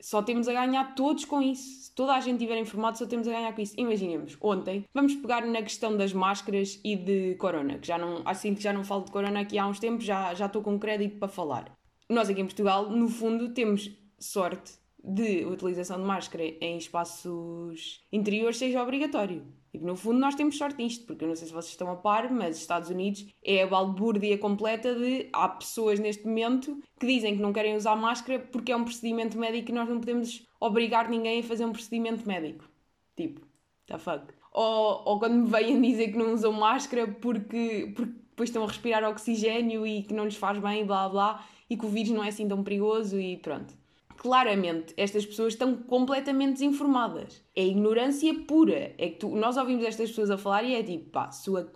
só 0.00 0.22
temos 0.22 0.48
a 0.48 0.52
ganhar 0.52 0.94
todos 0.94 1.24
com 1.24 1.42
isso. 1.42 1.84
Se 1.84 1.94
toda 1.94 2.14
a 2.14 2.20
gente 2.20 2.36
estiver 2.36 2.58
informado, 2.58 2.98
só 2.98 3.06
temos 3.06 3.28
a 3.28 3.32
ganhar 3.32 3.52
com 3.52 3.60
isso. 3.60 3.74
Imaginemos, 3.78 4.36
ontem, 4.40 4.84
vamos 4.92 5.14
pegar 5.14 5.44
na 5.44 5.62
questão 5.62 5.96
das 5.96 6.12
máscaras 6.12 6.80
e 6.84 6.96
de 6.96 7.34
corona, 7.36 7.78
que 7.78 7.86
já 7.86 7.98
não, 7.98 8.22
assim 8.24 8.54
que 8.54 8.62
já 8.62 8.72
não 8.72 8.84
falo 8.84 9.04
de 9.04 9.12
corona 9.12 9.40
aqui 9.40 9.58
há 9.58 9.66
uns 9.66 9.78
tempos, 9.78 10.04
já, 10.04 10.34
já 10.34 10.46
estou 10.46 10.62
com 10.62 10.78
crédito 10.78 11.18
para 11.18 11.28
falar. 11.28 11.72
Nós 12.08 12.28
aqui 12.28 12.40
em 12.40 12.46
Portugal, 12.46 12.90
no 12.90 13.08
fundo, 13.08 13.52
temos 13.54 13.90
sorte 14.18 14.79
de 15.02 15.44
utilização 15.44 15.98
de 15.98 16.04
máscara 16.04 16.44
em 16.44 16.76
espaços 16.76 18.04
interiores 18.12 18.58
seja 18.58 18.82
obrigatório. 18.82 19.44
E 19.72 19.78
no 19.78 19.96
fundo 19.96 20.18
nós 20.18 20.34
temos 20.34 20.58
sorte 20.58 20.82
nisto, 20.82 21.06
porque 21.06 21.24
eu 21.24 21.28
não 21.28 21.36
sei 21.36 21.46
se 21.46 21.52
vocês 21.52 21.70
estão 21.70 21.90
a 21.90 21.96
par, 21.96 22.30
mas 22.30 22.56
Estados 22.56 22.90
Unidos 22.90 23.26
é 23.42 23.62
a 23.62 23.66
balbúrdia 23.66 24.36
completa 24.36 24.94
de 24.94 25.28
há 25.32 25.48
pessoas 25.48 26.00
neste 26.00 26.26
momento 26.26 26.82
que 26.98 27.06
dizem 27.06 27.36
que 27.36 27.42
não 27.42 27.52
querem 27.52 27.76
usar 27.76 27.94
máscara 27.94 28.40
porque 28.40 28.72
é 28.72 28.76
um 28.76 28.84
procedimento 28.84 29.38
médico 29.38 29.70
e 29.70 29.74
nós 29.74 29.88
não 29.88 30.00
podemos 30.00 30.44
obrigar 30.58 31.08
ninguém 31.08 31.40
a 31.40 31.42
fazer 31.42 31.64
um 31.64 31.72
procedimento 31.72 32.26
médico. 32.26 32.68
Tipo, 33.16 33.46
the 33.86 33.96
fuck. 33.96 34.26
Ou, 34.52 35.02
ou 35.04 35.18
quando 35.20 35.34
me 35.34 35.48
vêm 35.48 35.80
dizer 35.80 36.08
que 36.10 36.18
não 36.18 36.34
usam 36.34 36.52
máscara 36.52 37.06
porque, 37.06 37.92
porque 37.94 38.12
depois 38.30 38.48
estão 38.48 38.64
a 38.64 38.66
respirar 38.66 39.04
oxigênio 39.04 39.86
e 39.86 40.02
que 40.02 40.12
não 40.12 40.24
lhes 40.24 40.36
faz 40.36 40.58
bem, 40.58 40.84
blá 40.84 41.08
blá, 41.08 41.46
e 41.68 41.76
que 41.76 41.86
o 41.86 41.88
vírus 41.88 42.10
não 42.10 42.24
é 42.24 42.28
assim 42.28 42.48
tão 42.48 42.64
perigoso 42.64 43.20
e 43.20 43.36
pronto 43.36 43.79
claramente 44.20 44.92
estas 44.98 45.24
pessoas 45.24 45.54
estão 45.54 45.74
completamente 45.74 46.52
desinformadas. 46.52 47.42
É 47.56 47.64
ignorância 47.64 48.34
pura. 48.46 48.94
É 48.98 49.08
que 49.08 49.16
tu, 49.16 49.30
nós 49.30 49.56
ouvimos 49.56 49.82
estas 49.82 50.10
pessoas 50.10 50.30
a 50.30 50.36
falar 50.36 50.62
e 50.62 50.74
é 50.74 50.82
tipo, 50.82 51.08
pá, 51.08 51.30
sua 51.30 51.72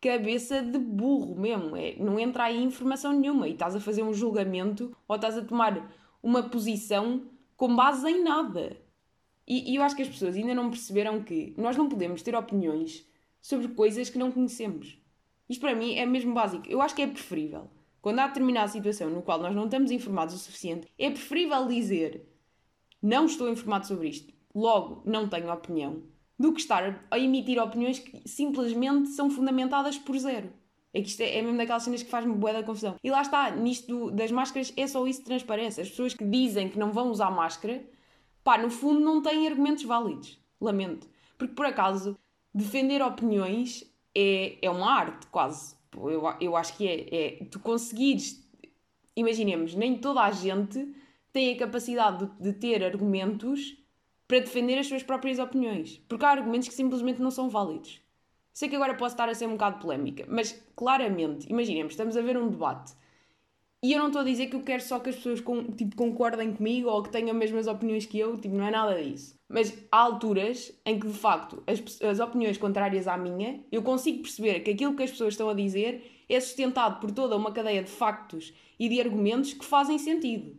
cabeça 0.00 0.62
de 0.62 0.78
burro 0.78 1.38
mesmo. 1.38 1.76
É, 1.76 1.94
não 1.96 2.18
entra 2.18 2.44
aí 2.44 2.64
informação 2.64 3.12
nenhuma 3.12 3.46
e 3.46 3.52
estás 3.52 3.76
a 3.76 3.80
fazer 3.80 4.02
um 4.02 4.14
julgamento 4.14 4.96
ou 5.06 5.16
estás 5.16 5.36
a 5.36 5.44
tomar 5.44 5.94
uma 6.22 6.44
posição 6.44 7.26
com 7.54 7.76
base 7.76 8.08
em 8.08 8.24
nada. 8.24 8.78
E, 9.46 9.70
e 9.70 9.76
eu 9.76 9.82
acho 9.82 9.94
que 9.94 10.02
as 10.02 10.08
pessoas 10.08 10.36
ainda 10.36 10.54
não 10.54 10.70
perceberam 10.70 11.22
que 11.22 11.52
nós 11.58 11.76
não 11.76 11.86
podemos 11.86 12.22
ter 12.22 12.34
opiniões 12.34 13.06
sobre 13.42 13.68
coisas 13.68 14.08
que 14.08 14.16
não 14.16 14.32
conhecemos. 14.32 14.98
Isto 15.50 15.60
para 15.60 15.74
mim 15.76 15.96
é 15.96 16.06
mesmo 16.06 16.32
básico. 16.32 16.66
Eu 16.66 16.80
acho 16.80 16.94
que 16.94 17.02
é 17.02 17.06
preferível 17.06 17.68
quando 18.04 18.18
há 18.18 18.26
determinada 18.26 18.68
situação 18.68 19.08
no 19.08 19.22
qual 19.22 19.40
nós 19.40 19.54
não 19.54 19.64
estamos 19.64 19.90
informados 19.90 20.34
o 20.34 20.38
suficiente, 20.38 20.86
é 20.98 21.08
preferível 21.08 21.66
dizer 21.66 22.28
não 23.00 23.24
estou 23.24 23.48
informado 23.48 23.86
sobre 23.86 24.10
isto, 24.10 24.30
logo 24.54 25.00
não 25.06 25.26
tenho 25.26 25.50
opinião, 25.50 26.02
do 26.38 26.52
que 26.52 26.60
estar 26.60 27.02
a 27.10 27.18
emitir 27.18 27.58
opiniões 27.58 27.98
que 27.98 28.20
simplesmente 28.28 29.08
são 29.08 29.30
fundamentadas 29.30 29.96
por 29.96 30.18
zero. 30.18 30.52
É 30.92 31.00
que 31.00 31.08
isto 31.08 31.22
é, 31.22 31.38
é 31.38 31.40
mesmo 31.40 31.56
daquelas 31.56 31.82
cenas 31.82 32.02
que 32.02 32.10
faz-me 32.10 32.34
boa 32.34 32.52
da 32.52 32.62
confusão. 32.62 32.96
E 33.02 33.10
lá 33.10 33.22
está, 33.22 33.50
nisto 33.50 33.86
do, 33.86 34.10
das 34.10 34.30
máscaras 34.30 34.70
é 34.76 34.86
só 34.86 35.06
isso 35.06 35.20
que 35.20 35.24
transparece. 35.24 35.80
As 35.80 35.88
pessoas 35.88 36.12
que 36.12 36.26
dizem 36.26 36.68
que 36.68 36.78
não 36.78 36.92
vão 36.92 37.10
usar 37.10 37.30
máscara, 37.30 37.82
pá, 38.44 38.58
no 38.58 38.68
fundo 38.68 39.00
não 39.00 39.22
têm 39.22 39.48
argumentos 39.48 39.82
válidos. 39.82 40.38
Lamento. 40.60 41.08
Porque 41.38 41.54
por 41.54 41.64
acaso, 41.64 42.18
defender 42.54 43.00
opiniões 43.00 43.82
é, 44.14 44.58
é 44.60 44.68
uma 44.68 44.92
arte, 44.92 45.26
quase 45.28 45.74
eu, 45.96 46.22
eu 46.40 46.56
acho 46.56 46.76
que 46.76 46.86
é, 46.88 47.42
é 47.42 47.44
tu 47.44 47.58
conseguires, 47.60 48.46
imaginemos, 49.16 49.74
nem 49.74 49.98
toda 49.98 50.22
a 50.22 50.30
gente 50.30 50.94
tem 51.32 51.52
a 51.52 51.58
capacidade 51.58 52.26
de, 52.26 52.42
de 52.42 52.52
ter 52.52 52.84
argumentos 52.84 53.76
para 54.26 54.40
defender 54.40 54.78
as 54.78 54.86
suas 54.86 55.02
próprias 55.02 55.38
opiniões. 55.38 56.00
Porque 56.08 56.24
há 56.24 56.30
argumentos 56.30 56.68
que 56.68 56.74
simplesmente 56.74 57.20
não 57.20 57.30
são 57.30 57.48
válidos. 57.48 58.00
Sei 58.52 58.68
que 58.68 58.76
agora 58.76 58.94
posso 58.94 59.14
estar 59.14 59.28
a 59.28 59.34
ser 59.34 59.46
um 59.46 59.52
bocado 59.52 59.80
polémica, 59.80 60.24
mas 60.28 60.52
claramente, 60.76 61.50
imaginemos, 61.50 61.92
estamos 61.92 62.16
a 62.16 62.22
ver 62.22 62.36
um 62.36 62.48
debate 62.48 62.94
e 63.84 63.92
eu 63.92 63.98
não 63.98 64.06
estou 64.06 64.22
a 64.22 64.24
dizer 64.24 64.46
que 64.46 64.56
eu 64.56 64.62
quero 64.62 64.82
só 64.82 64.98
que 64.98 65.10
as 65.10 65.16
pessoas 65.16 65.42
com, 65.42 65.62
tipo, 65.72 65.94
concordem 65.94 66.54
comigo 66.54 66.88
ou 66.88 67.02
que 67.02 67.10
tenham 67.10 67.32
as 67.32 67.36
mesmas 67.36 67.66
opiniões 67.66 68.06
que 68.06 68.18
eu, 68.18 68.34
tipo, 68.38 68.56
não 68.56 68.64
é 68.64 68.70
nada 68.70 68.94
disso. 69.02 69.38
Mas 69.54 69.72
há 69.92 69.98
alturas 69.98 70.76
em 70.84 70.98
que, 70.98 71.06
de 71.06 71.12
facto, 71.12 71.62
as, 71.64 71.80
as 72.02 72.18
opiniões 72.18 72.58
contrárias 72.58 73.06
à 73.06 73.16
minha, 73.16 73.64
eu 73.70 73.84
consigo 73.84 74.22
perceber 74.22 74.58
que 74.64 74.72
aquilo 74.72 74.96
que 74.96 75.04
as 75.04 75.12
pessoas 75.12 75.34
estão 75.34 75.48
a 75.48 75.54
dizer 75.54 76.24
é 76.28 76.40
sustentado 76.40 76.98
por 76.98 77.12
toda 77.12 77.36
uma 77.36 77.52
cadeia 77.52 77.80
de 77.80 77.88
factos 77.88 78.52
e 78.80 78.88
de 78.88 79.00
argumentos 79.00 79.54
que 79.54 79.64
fazem 79.64 79.96
sentido. 79.96 80.56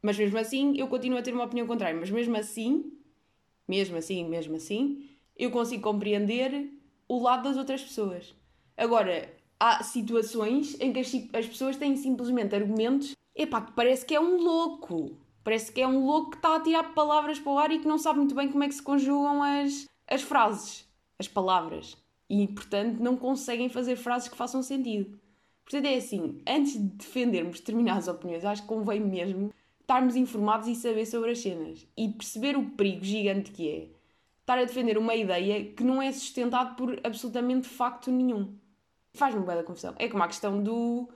Mas 0.00 0.16
mesmo 0.16 0.38
assim, 0.38 0.72
eu 0.74 0.88
continuo 0.88 1.18
a 1.18 1.22
ter 1.22 1.34
uma 1.34 1.44
opinião 1.44 1.66
contrária. 1.66 2.00
Mas 2.00 2.10
mesmo 2.10 2.34
assim, 2.34 2.94
mesmo 3.68 3.98
assim, 3.98 4.26
mesmo 4.26 4.56
assim, 4.56 5.06
eu 5.36 5.50
consigo 5.50 5.82
compreender 5.82 6.72
o 7.06 7.20
lado 7.20 7.42
das 7.42 7.58
outras 7.58 7.82
pessoas. 7.82 8.34
Agora, 8.74 9.30
há 9.60 9.82
situações 9.82 10.80
em 10.80 10.94
que 10.94 11.00
as, 11.00 11.14
as 11.34 11.46
pessoas 11.46 11.76
têm 11.76 11.94
simplesmente 11.94 12.54
argumentos, 12.54 13.14
epá, 13.36 13.60
que 13.60 13.72
parece 13.72 14.06
que 14.06 14.14
é 14.14 14.20
um 14.20 14.38
louco. 14.38 15.14
Parece 15.44 15.70
que 15.70 15.82
é 15.82 15.86
um 15.86 16.06
louco 16.06 16.30
que 16.30 16.36
está 16.38 16.56
a 16.56 16.60
tirar 16.60 16.94
palavras 16.94 17.38
para 17.38 17.52
o 17.52 17.58
ar 17.58 17.70
e 17.70 17.78
que 17.78 17.86
não 17.86 17.98
sabe 17.98 18.18
muito 18.18 18.34
bem 18.34 18.50
como 18.50 18.64
é 18.64 18.68
que 18.68 18.74
se 18.74 18.82
conjugam 18.82 19.42
as, 19.42 19.86
as 20.08 20.22
frases, 20.22 20.88
as 21.18 21.28
palavras. 21.28 21.96
E, 22.28 22.48
portanto, 22.48 22.98
não 22.98 23.14
conseguem 23.14 23.68
fazer 23.68 23.96
frases 23.96 24.28
que 24.28 24.36
façam 24.36 24.62
sentido. 24.62 25.20
Portanto, 25.62 25.84
é 25.84 25.96
assim, 25.96 26.40
antes 26.46 26.72
de 26.72 26.78
defendermos 26.78 27.60
determinadas 27.60 28.08
opiniões, 28.08 28.44
acho 28.44 28.62
que 28.62 28.68
convém 28.68 29.00
mesmo 29.00 29.52
estarmos 29.80 30.16
informados 30.16 30.66
e 30.66 30.74
saber 30.74 31.04
sobre 31.04 31.32
as 31.32 31.38
cenas. 31.38 31.86
E 31.94 32.08
perceber 32.08 32.56
o 32.56 32.70
perigo 32.70 33.04
gigante 33.04 33.50
que 33.50 33.68
é 33.68 33.88
estar 34.40 34.58
a 34.58 34.64
defender 34.64 34.96
uma 34.96 35.14
ideia 35.14 35.64
que 35.72 35.84
não 35.84 36.00
é 36.00 36.10
sustentada 36.10 36.74
por 36.74 36.98
absolutamente 37.04 37.68
facto 37.68 38.10
nenhum. 38.10 38.54
Faz-me 39.12 39.44
bem 39.44 39.56
da 39.56 39.62
confusão. 39.62 39.94
É 39.98 40.08
como 40.08 40.22
a 40.22 40.26
questão 40.26 40.62
do, 40.62 41.08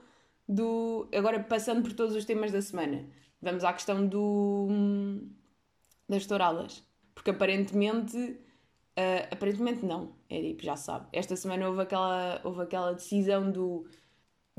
do. 0.47 1.07
Agora, 1.13 1.39
passando 1.39 1.81
por 1.81 1.93
todos 1.93 2.15
os 2.15 2.25
temas 2.25 2.51
da 2.51 2.61
semana, 2.61 3.05
vamos 3.41 3.63
à 3.63 3.73
questão 3.73 4.05
do. 4.05 4.67
das 6.07 6.25
touradas. 6.25 6.83
Porque 7.13 7.31
aparentemente. 7.31 8.17
Uh, 8.17 9.27
aparentemente 9.31 9.85
não. 9.85 10.13
É 10.29 10.41
tipo, 10.41 10.63
já 10.63 10.75
sabe. 10.75 11.07
Esta 11.13 11.35
semana 11.35 11.67
houve 11.67 11.81
aquela, 11.81 12.41
houve 12.43 12.61
aquela 12.61 12.93
decisão 12.93 13.49
do 13.49 13.85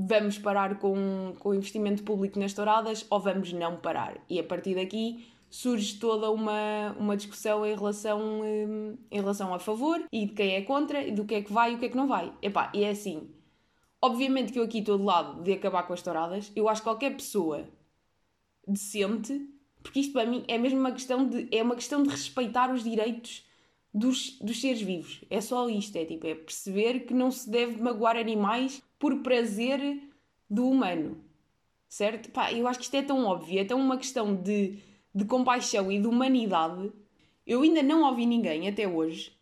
vamos 0.02 0.38
parar 0.38 0.78
com, 0.78 1.34
com 1.38 1.50
o 1.50 1.54
investimento 1.54 2.02
público 2.02 2.38
nas 2.38 2.54
touradas 2.54 3.06
ou 3.10 3.20
vamos 3.20 3.52
não 3.52 3.76
parar. 3.76 4.16
E 4.28 4.40
a 4.40 4.44
partir 4.44 4.74
daqui 4.74 5.26
surge 5.50 5.98
toda 5.98 6.30
uma, 6.30 6.94
uma 6.98 7.16
discussão 7.16 7.66
em 7.66 7.74
relação, 7.74 8.20
um, 8.20 8.96
em 9.10 9.20
relação 9.20 9.52
a 9.52 9.58
favor 9.58 10.02
e 10.10 10.26
de 10.26 10.32
quem 10.32 10.54
é 10.54 10.62
contra 10.62 11.02
e 11.02 11.12
do 11.12 11.24
que 11.24 11.34
é 11.34 11.42
que 11.42 11.52
vai 11.52 11.72
e 11.72 11.74
o 11.74 11.78
que 11.78 11.86
é 11.86 11.88
que 11.88 11.96
não 11.96 12.06
vai. 12.06 12.32
Epá, 12.40 12.70
e 12.72 12.84
é 12.84 12.90
assim. 12.90 13.28
Obviamente 14.00 14.52
que 14.52 14.58
eu 14.58 14.64
aqui 14.64 14.78
estou 14.78 14.96
do 14.96 15.04
lado 15.04 15.42
de 15.42 15.52
acabar 15.52 15.82
com 15.82 15.92
as 15.92 16.00
touradas. 16.00 16.50
Eu 16.56 16.68
acho 16.68 16.80
que 16.80 16.88
qualquer 16.88 17.14
pessoa 17.14 17.68
decente, 18.70 19.48
porque 19.82 20.00
isto 20.00 20.12
para 20.12 20.26
mim 20.26 20.44
é 20.48 20.58
mesmo 20.58 20.78
uma 20.78 20.92
questão 20.92 21.28
de, 21.28 21.48
é 21.50 21.62
uma 21.62 21.74
questão 21.74 22.02
de 22.02 22.10
respeitar 22.10 22.72
os 22.72 22.82
direitos 22.82 23.44
dos, 23.92 24.38
dos 24.38 24.60
seres 24.60 24.80
vivos. 24.80 25.22
É 25.28 25.40
só 25.40 25.68
isto, 25.68 25.96
é 25.96 26.04
tipo, 26.04 26.26
é 26.26 26.34
perceber 26.34 27.00
que 27.00 27.14
não 27.14 27.30
se 27.30 27.48
deve 27.50 27.82
magoar 27.82 28.16
animais 28.16 28.82
por 28.98 29.20
prazer 29.20 30.02
do 30.48 30.68
humano. 30.68 31.22
Certo? 31.88 32.30
Pá, 32.30 32.52
eu 32.52 32.68
acho 32.68 32.78
que 32.78 32.84
isto 32.84 32.96
é 32.96 33.02
tão 33.02 33.24
óbvio, 33.24 33.58
é 33.58 33.64
tão 33.64 33.80
uma 33.80 33.96
questão 33.96 34.34
de, 34.34 34.78
de 35.14 35.24
compaixão 35.24 35.90
e 35.90 36.00
de 36.00 36.06
humanidade. 36.06 36.92
Eu 37.46 37.62
ainda 37.62 37.82
não 37.82 38.04
ouvi 38.04 38.26
ninguém 38.26 38.68
até 38.68 38.86
hoje 38.86 39.36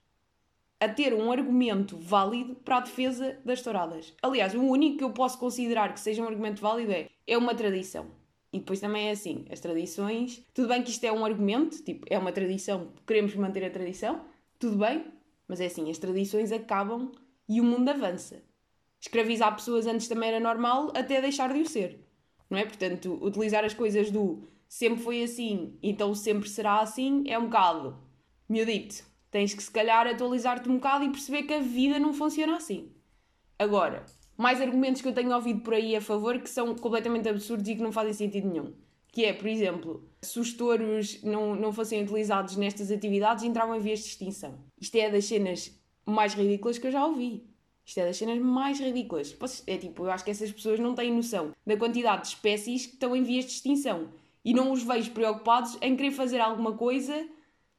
a 0.81 0.89
ter 0.89 1.13
um 1.13 1.31
argumento 1.31 1.97
válido 1.97 2.55
para 2.55 2.77
a 2.77 2.81
defesa 2.81 3.39
das 3.45 3.61
touradas. 3.61 4.15
Aliás, 4.23 4.55
o 4.55 4.63
único 4.63 4.99
que 4.99 5.05
eu 5.05 5.11
posso 5.11 5.39
considerar 5.39 5.93
que 5.93 6.01
seja 6.01 6.23
um 6.23 6.27
argumento 6.27 6.63
válido 6.63 6.93
é, 6.93 7.11
é 7.27 7.37
uma 7.37 7.55
tradição. 7.55 8.07
E 8.53 8.59
depois 8.59 8.81
também 8.81 9.09
é 9.09 9.11
assim, 9.11 9.45
as 9.51 9.61
tradições, 9.61 10.43
tudo 10.55 10.69
bem 10.69 10.83
que 10.83 10.91
isto 10.91 11.05
é 11.05 11.13
um 11.13 11.25
argumento, 11.25 11.83
tipo, 11.85 12.07
é 12.09 12.19
uma 12.19 12.33
tradição, 12.33 12.93
queremos 13.07 13.35
manter 13.35 13.65
a 13.65 13.71
tradição, 13.71 14.25
tudo 14.59 14.79
bem, 14.79 15.05
mas 15.47 15.61
é 15.61 15.67
assim, 15.67 15.91
as 15.91 15.99
tradições 15.99 16.51
acabam 16.51 17.13
e 17.49 17.61
o 17.61 17.65
mundo 17.65 17.89
avança. 17.89 18.43
Escravizar 19.01 19.55
pessoas 19.55 19.87
antes 19.87 20.09
também 20.09 20.31
era 20.31 20.41
normal, 20.41 20.91
até 20.95 21.21
deixar 21.21 21.53
de 21.53 21.61
o 21.61 21.69
ser. 21.69 22.01
Não 22.51 22.59
é? 22.59 22.65
Portanto, 22.65 23.19
utilizar 23.23 23.65
as 23.65 23.75
coisas 23.75 24.11
do 24.11 24.49
sempre 24.69 25.03
foi 25.03 25.23
assim, 25.23 25.79
então 25.83 26.15
sempre 26.15 26.49
será 26.49 26.81
assim, 26.81 27.25
é 27.27 27.39
um 27.39 27.45
bocado 27.45 27.99
miudito. 28.49 29.05
Tens 29.31 29.53
que 29.53 29.63
se 29.63 29.71
calhar 29.71 30.07
atualizar-te 30.07 30.69
um 30.69 30.77
bocado 30.77 31.05
e 31.05 31.11
perceber 31.11 31.43
que 31.43 31.55
a 31.55 31.61
vida 31.61 31.99
não 31.99 32.15
funciona 32.15 32.57
assim. 32.57 32.93
Agora, 33.59 34.05
mais 34.39 34.61
argumentos 34.61 35.03
que 35.03 35.09
eu 35.09 35.13
tenho 35.13 35.35
ouvido 35.35 35.61
por 35.63 35.75
aí 35.75 35.97
a 35.97 36.01
favor 36.01 36.39
que 36.39 36.49
são 36.49 36.73
completamente 36.77 37.29
absurdos 37.29 37.69
e 37.69 37.75
que 37.75 37.83
não 37.83 37.91
fazem 37.91 38.13
sentido 38.13 38.49
nenhum. 38.49 38.73
Que 39.09 39.25
é, 39.25 39.33
por 39.33 39.49
exemplo, 39.49 40.09
se 40.23 40.39
os 40.39 40.53
touros 40.53 41.21
não, 41.25 41.57
não 41.57 41.73
fossem 41.73 42.05
utilizados 42.05 42.57
nestas 42.57 42.93
atividades, 42.93 43.43
entravam 43.43 43.75
em 43.75 43.81
vias 43.81 43.99
de 43.99 44.07
extinção. 44.07 44.55
Isto 44.81 44.95
é 44.97 45.11
das 45.11 45.25
cenas 45.25 45.77
mais 46.07 46.35
ridículas 46.35 46.79
que 46.79 46.87
eu 46.87 46.93
já 46.93 47.05
ouvi. 47.05 47.49
Isto 47.85 47.99
é 47.99 48.07
das 48.07 48.17
cenas 48.17 48.39
mais 48.39 48.79
ridículas. 48.79 49.37
É 49.67 49.77
tipo, 49.77 50.05
eu 50.05 50.11
acho 50.13 50.25
que 50.25 50.31
essas 50.31 50.53
pessoas 50.53 50.79
não 50.79 50.95
têm 50.95 51.13
noção 51.13 51.53
da 51.67 51.77
quantidade 51.77 52.23
de 52.23 52.29
espécies 52.29 52.87
que 52.87 52.93
estão 52.93 53.17
em 53.17 53.25
vias 53.25 53.45
de 53.45 53.53
extinção. 53.53 54.09
E 54.45 54.55
não 54.55 54.71
os 54.71 54.85
vejo 54.85 55.11
preocupados 55.11 55.77
em 55.83 55.97
querer 55.97 56.13
fazer 56.13 56.39
alguma 56.39 56.75
coisa 56.75 57.27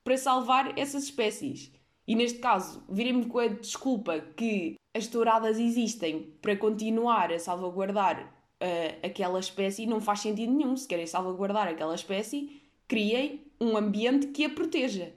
para 0.03 0.17
salvar 0.17 0.77
essas 0.77 1.03
espécies. 1.03 1.71
E 2.05 2.15
neste 2.15 2.39
caso, 2.39 2.83
virem-me 2.89 3.27
com 3.27 3.39
a 3.39 3.47
desculpa 3.47 4.19
que 4.35 4.75
as 4.99 5.07
touradas 5.07 5.57
existem 5.57 6.33
para 6.41 6.55
continuar 6.55 7.31
a 7.31 7.39
salvaguardar 7.39 8.31
uh, 8.61 9.05
aquela 9.05 9.39
espécie 9.39 9.87
não 9.87 9.99
faz 10.01 10.19
sentido 10.19 10.53
nenhum. 10.53 10.75
Se 10.75 10.87
querem 10.87 11.07
salvaguardar 11.07 11.67
aquela 11.67 11.95
espécie, 11.95 12.61
criem 12.87 13.41
um 13.59 13.75
ambiente 13.75 14.27
que 14.27 14.45
a 14.45 14.49
proteja. 14.49 15.13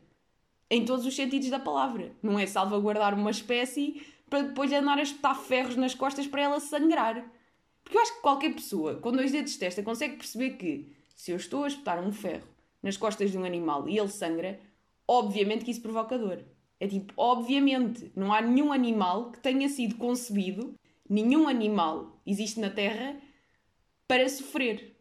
Em 0.70 0.84
todos 0.84 1.04
os 1.04 1.14
sentidos 1.14 1.50
da 1.50 1.58
palavra. 1.58 2.12
Não 2.22 2.38
é 2.38 2.46
salvaguardar 2.46 3.14
uma 3.14 3.30
espécie 3.30 4.06
para 4.30 4.42
depois 4.42 4.72
andar 4.72 4.98
a 4.98 5.02
espetar 5.02 5.38
ferros 5.38 5.76
nas 5.76 5.94
costas 5.94 6.26
para 6.26 6.42
ela 6.42 6.60
sangrar. 6.60 7.22
Porque 7.84 7.98
eu 7.98 8.00
acho 8.00 8.14
que 8.14 8.22
qualquer 8.22 8.54
pessoa 8.54 8.94
com 8.94 9.12
dois 9.12 9.32
dedos 9.32 9.52
de 9.52 9.58
testa 9.58 9.82
consegue 9.82 10.16
perceber 10.16 10.50
que 10.52 10.90
se 11.14 11.32
eu 11.32 11.36
estou 11.36 11.64
a 11.64 11.68
espetar 11.68 12.02
um 12.02 12.12
ferro 12.12 12.46
nas 12.82 12.96
costas 12.96 13.30
de 13.30 13.36
um 13.36 13.44
animal 13.44 13.88
e 13.88 13.98
ele 13.98 14.08
sangra, 14.08 14.58
obviamente 15.06 15.64
que 15.64 15.70
isso 15.70 15.82
provoca 15.82 16.16
dor. 16.16 16.42
É 16.82 16.88
tipo, 16.88 17.12
obviamente, 17.16 18.10
não 18.16 18.32
há 18.32 18.40
nenhum 18.40 18.72
animal 18.72 19.30
que 19.30 19.38
tenha 19.38 19.68
sido 19.68 19.94
concebido, 19.94 20.74
nenhum 21.08 21.46
animal 21.46 22.20
existe 22.26 22.58
na 22.58 22.70
Terra 22.70 23.14
para 24.08 24.28
sofrer. 24.28 24.96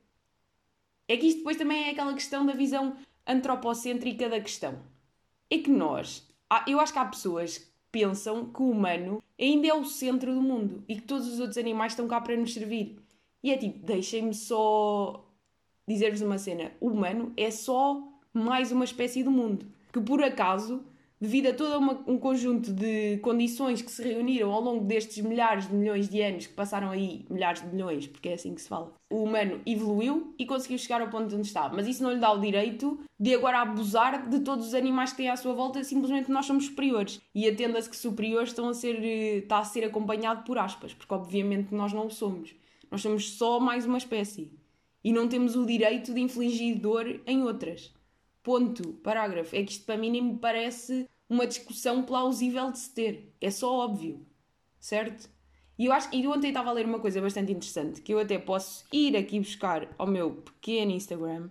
É 1.08 1.18
que 1.18 1.26
isto 1.26 1.40
depois 1.40 1.58
também 1.58 1.86
é 1.86 1.90
aquela 1.90 2.14
questão 2.14 2.46
da 2.46 2.54
visão 2.54 2.96
antropocêntrica 3.26 4.30
da 4.30 4.40
questão. 4.40 4.78
É 5.50 5.58
que 5.58 5.72
nós, 5.72 6.32
eu 6.68 6.80
acho 6.80 6.94
que 6.94 7.00
há 7.00 7.06
pessoas 7.06 7.58
que 7.58 7.68
pensam 7.92 8.54
que 8.54 8.62
o 8.62 8.70
humano 8.70 9.24
ainda 9.40 9.66
é 9.66 9.74
o 9.74 9.84
centro 9.84 10.36
do 10.36 10.42
mundo 10.42 10.84
e 10.88 10.98
que 10.98 11.02
todos 11.02 11.28
os 11.28 11.40
outros 11.40 11.58
animais 11.58 11.94
estão 11.94 12.08
cá 12.08 12.22
para 12.22 12.38
nos 12.38 12.54
servir. 12.54 13.00
E 13.42 13.52
é 13.52 13.58
tipo, 13.58 13.84
deixem-me 13.84 14.36
só 14.36 15.28
dizer-vos 15.88 16.22
uma 16.22 16.38
cena: 16.38 16.74
o 16.80 16.90
humano 16.90 17.34
é 17.36 17.50
só 17.50 18.08
mais 18.32 18.72
uma 18.72 18.86
espécie 18.86 19.24
do 19.24 19.32
mundo 19.32 19.66
que 19.92 20.00
por 20.00 20.24
acaso 20.24 20.86
devido 21.22 21.50
a 21.50 21.54
todo 21.54 21.78
uma, 21.78 22.04
um 22.08 22.18
conjunto 22.18 22.74
de 22.74 23.20
condições 23.20 23.84
que 23.84 23.92
se 23.92 24.02
reuniram 24.02 24.52
ao 24.52 24.60
longo 24.60 24.84
destes 24.84 25.24
milhares 25.24 25.68
de 25.68 25.76
milhões 25.76 26.10
de 26.10 26.20
anos 26.20 26.48
que 26.48 26.54
passaram 26.54 26.90
aí, 26.90 27.28
milhares 27.30 27.62
de 27.62 27.68
milhões, 27.68 28.08
porque 28.08 28.30
é 28.30 28.34
assim 28.34 28.56
que 28.56 28.62
se 28.62 28.68
fala, 28.68 28.92
o 29.08 29.24
humano 29.24 29.62
evoluiu 29.64 30.34
e 30.40 30.48
conseguiu 30.48 30.80
chegar 30.80 31.00
ao 31.00 31.10
ponto 31.10 31.36
onde 31.36 31.46
está. 31.46 31.70
Mas 31.70 31.88
isso 31.88 32.02
não 32.02 32.12
lhe 32.12 32.20
dá 32.20 32.32
o 32.32 32.40
direito 32.40 33.00
de 33.20 33.36
agora 33.36 33.62
abusar 33.62 34.28
de 34.28 34.40
todos 34.40 34.70
os 34.70 34.74
animais 34.74 35.12
que 35.12 35.18
têm 35.18 35.30
à 35.30 35.38
sua 35.38 35.54
volta, 35.54 35.84
simplesmente 35.84 36.32
nós 36.32 36.48
somos 36.48 36.66
superiores. 36.66 37.22
E 37.36 37.48
atenda-se 37.48 37.90
que 37.90 37.96
superiores 37.96 38.50
estão 38.50 38.68
a 38.68 38.74
ser, 38.74 39.04
está 39.04 39.60
a 39.60 39.64
ser 39.64 39.84
acompanhado 39.84 40.44
por 40.44 40.58
aspas, 40.58 40.92
porque 40.96 41.14
obviamente 41.14 41.72
nós 41.72 41.94
não 41.94 42.08
o 42.08 42.10
somos. 42.10 42.56
Nós 42.90 43.02
somos 43.02 43.34
só 43.34 43.60
mais 43.60 43.86
uma 43.86 44.00
espécie. 44.00 44.52
E 45.04 45.14
não 45.14 45.28
temos 45.28 45.56
o 45.56 45.66
direito 45.66 46.14
de 46.14 46.20
infligir 46.20 46.80
dor 46.80 47.22
em 47.28 47.44
outras. 47.44 47.94
Ponto. 48.44 48.94
Parágrafo. 49.04 49.56
É 49.56 49.64
que 49.64 49.72
isto 49.72 49.86
para 49.86 49.98
mim 49.98 50.12
nem 50.12 50.24
me 50.24 50.38
parece 50.38 51.10
uma 51.30 51.48
discussão 51.48 52.04
plausível 52.04 52.72
de 52.72 52.80
se 52.80 52.94
ter. 52.94 53.36
É 53.40 53.50
só 53.50 53.74
óbvio. 53.74 54.26
Certo? 54.80 55.30
E 55.78 55.86
eu 55.86 55.94
acho 55.94 56.14
e 56.14 56.28
ontem 56.28 56.50
estava 56.50 56.70
a 56.70 56.74
ler 56.74 56.86
uma 56.86 57.00
coisa 57.00 57.20
bastante 57.20 57.52
interessante 57.52 58.02
que 58.02 58.14
eu 58.14 58.20
até 58.20 58.38
posso 58.38 58.86
ir 58.94 59.16
aqui 59.18 59.40
buscar 59.40 59.90
ao 59.98 60.06
meu 60.06 60.36
pequeno 60.36 60.92
Instagram, 60.92 61.50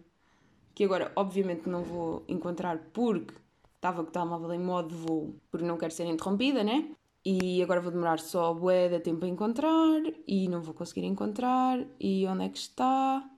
que 0.73 0.85
agora 0.85 1.11
obviamente 1.17 1.69
não 1.69 1.83
vou 1.83 2.25
encontrar 2.29 2.79
porque 2.93 3.35
estava 3.75 4.05
com 4.05 4.11
o 4.11 4.13
telemóvel 4.13 4.53
em 4.53 4.59
modo 4.61 4.95
voo, 4.95 5.35
porque 5.51 5.67
não 5.67 5.77
quero 5.77 5.93
ser 5.93 6.05
interrompida, 6.05 6.63
né? 6.63 6.95
E 7.25 7.63
agora 7.63 7.81
vou 7.81 7.91
demorar 7.91 8.21
só 8.21 8.55
bué 8.55 8.89
de 8.89 9.01
tempo 9.01 9.25
a 9.25 9.29
encontrar 9.29 10.01
e 10.27 10.49
não 10.49 10.63
vou 10.63 10.75
conseguir 10.75 11.05
encontrar. 11.07 11.85
E 11.99 12.27
onde 12.27 12.45
é 12.45 12.49
que 12.49 12.59
está? 12.59 13.29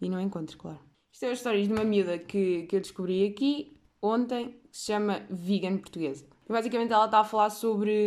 E 0.00 0.08
não 0.08 0.20
encontro, 0.20 0.58
claro. 0.58 0.80
Isto 1.16 1.24
é 1.24 1.28
a 1.30 1.32
história 1.32 1.66
de 1.66 1.72
uma 1.72 1.82
miúda 1.82 2.18
que, 2.18 2.64
que 2.64 2.76
eu 2.76 2.80
descobri 2.80 3.26
aqui 3.26 3.74
ontem, 4.02 4.48
que 4.70 4.76
se 4.76 4.92
chama 4.92 5.22
Vegan 5.30 5.78
Portuguesa. 5.78 6.26
Basicamente 6.46 6.92
ela 6.92 7.06
está 7.06 7.20
a 7.20 7.24
falar 7.24 7.48
sobre, 7.48 8.06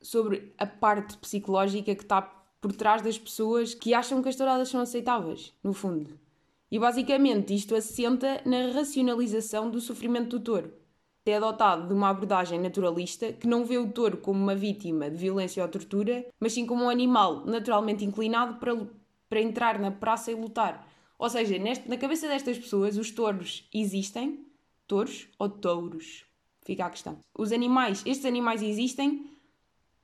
sobre 0.00 0.54
a 0.56 0.64
parte 0.64 1.18
psicológica 1.18 1.94
que 1.94 2.02
está 2.02 2.22
por 2.22 2.72
trás 2.72 3.02
das 3.02 3.18
pessoas 3.18 3.74
que 3.74 3.92
acham 3.92 4.22
que 4.22 4.30
as 4.30 4.34
touradas 4.36 4.70
são 4.70 4.80
aceitáveis, 4.80 5.52
no 5.62 5.74
fundo. 5.74 6.18
E 6.70 6.78
basicamente 6.78 7.54
isto 7.54 7.74
assenta 7.74 8.40
na 8.46 8.72
racionalização 8.72 9.68
do 9.68 9.78
sofrimento 9.78 10.38
do 10.38 10.42
touro. 10.42 10.72
É 11.26 11.36
adotado 11.36 11.88
de 11.88 11.92
uma 11.92 12.08
abordagem 12.08 12.58
naturalista 12.58 13.30
que 13.30 13.46
não 13.46 13.66
vê 13.66 13.76
o 13.76 13.92
touro 13.92 14.16
como 14.16 14.42
uma 14.42 14.54
vítima 14.54 15.10
de 15.10 15.18
violência 15.18 15.62
ou 15.62 15.68
tortura, 15.68 16.24
mas 16.40 16.54
sim 16.54 16.64
como 16.64 16.84
um 16.84 16.88
animal 16.88 17.44
naturalmente 17.44 18.06
inclinado 18.06 18.54
para, 18.54 18.74
para 19.28 19.42
entrar 19.42 19.78
na 19.78 19.90
praça 19.90 20.32
e 20.32 20.34
lutar. 20.34 20.87
Ou 21.18 21.28
seja, 21.28 21.58
neste, 21.58 21.88
na 21.88 21.96
cabeça 21.96 22.28
destas 22.28 22.58
pessoas, 22.58 22.96
os 22.96 23.10
touros 23.10 23.68
existem, 23.74 24.46
touros 24.86 25.28
ou 25.38 25.48
touros, 25.48 26.24
fica 26.64 26.86
a 26.86 26.90
questão. 26.90 27.18
Os 27.36 27.50
animais, 27.50 28.02
estes 28.06 28.24
animais 28.24 28.62
existem 28.62 29.28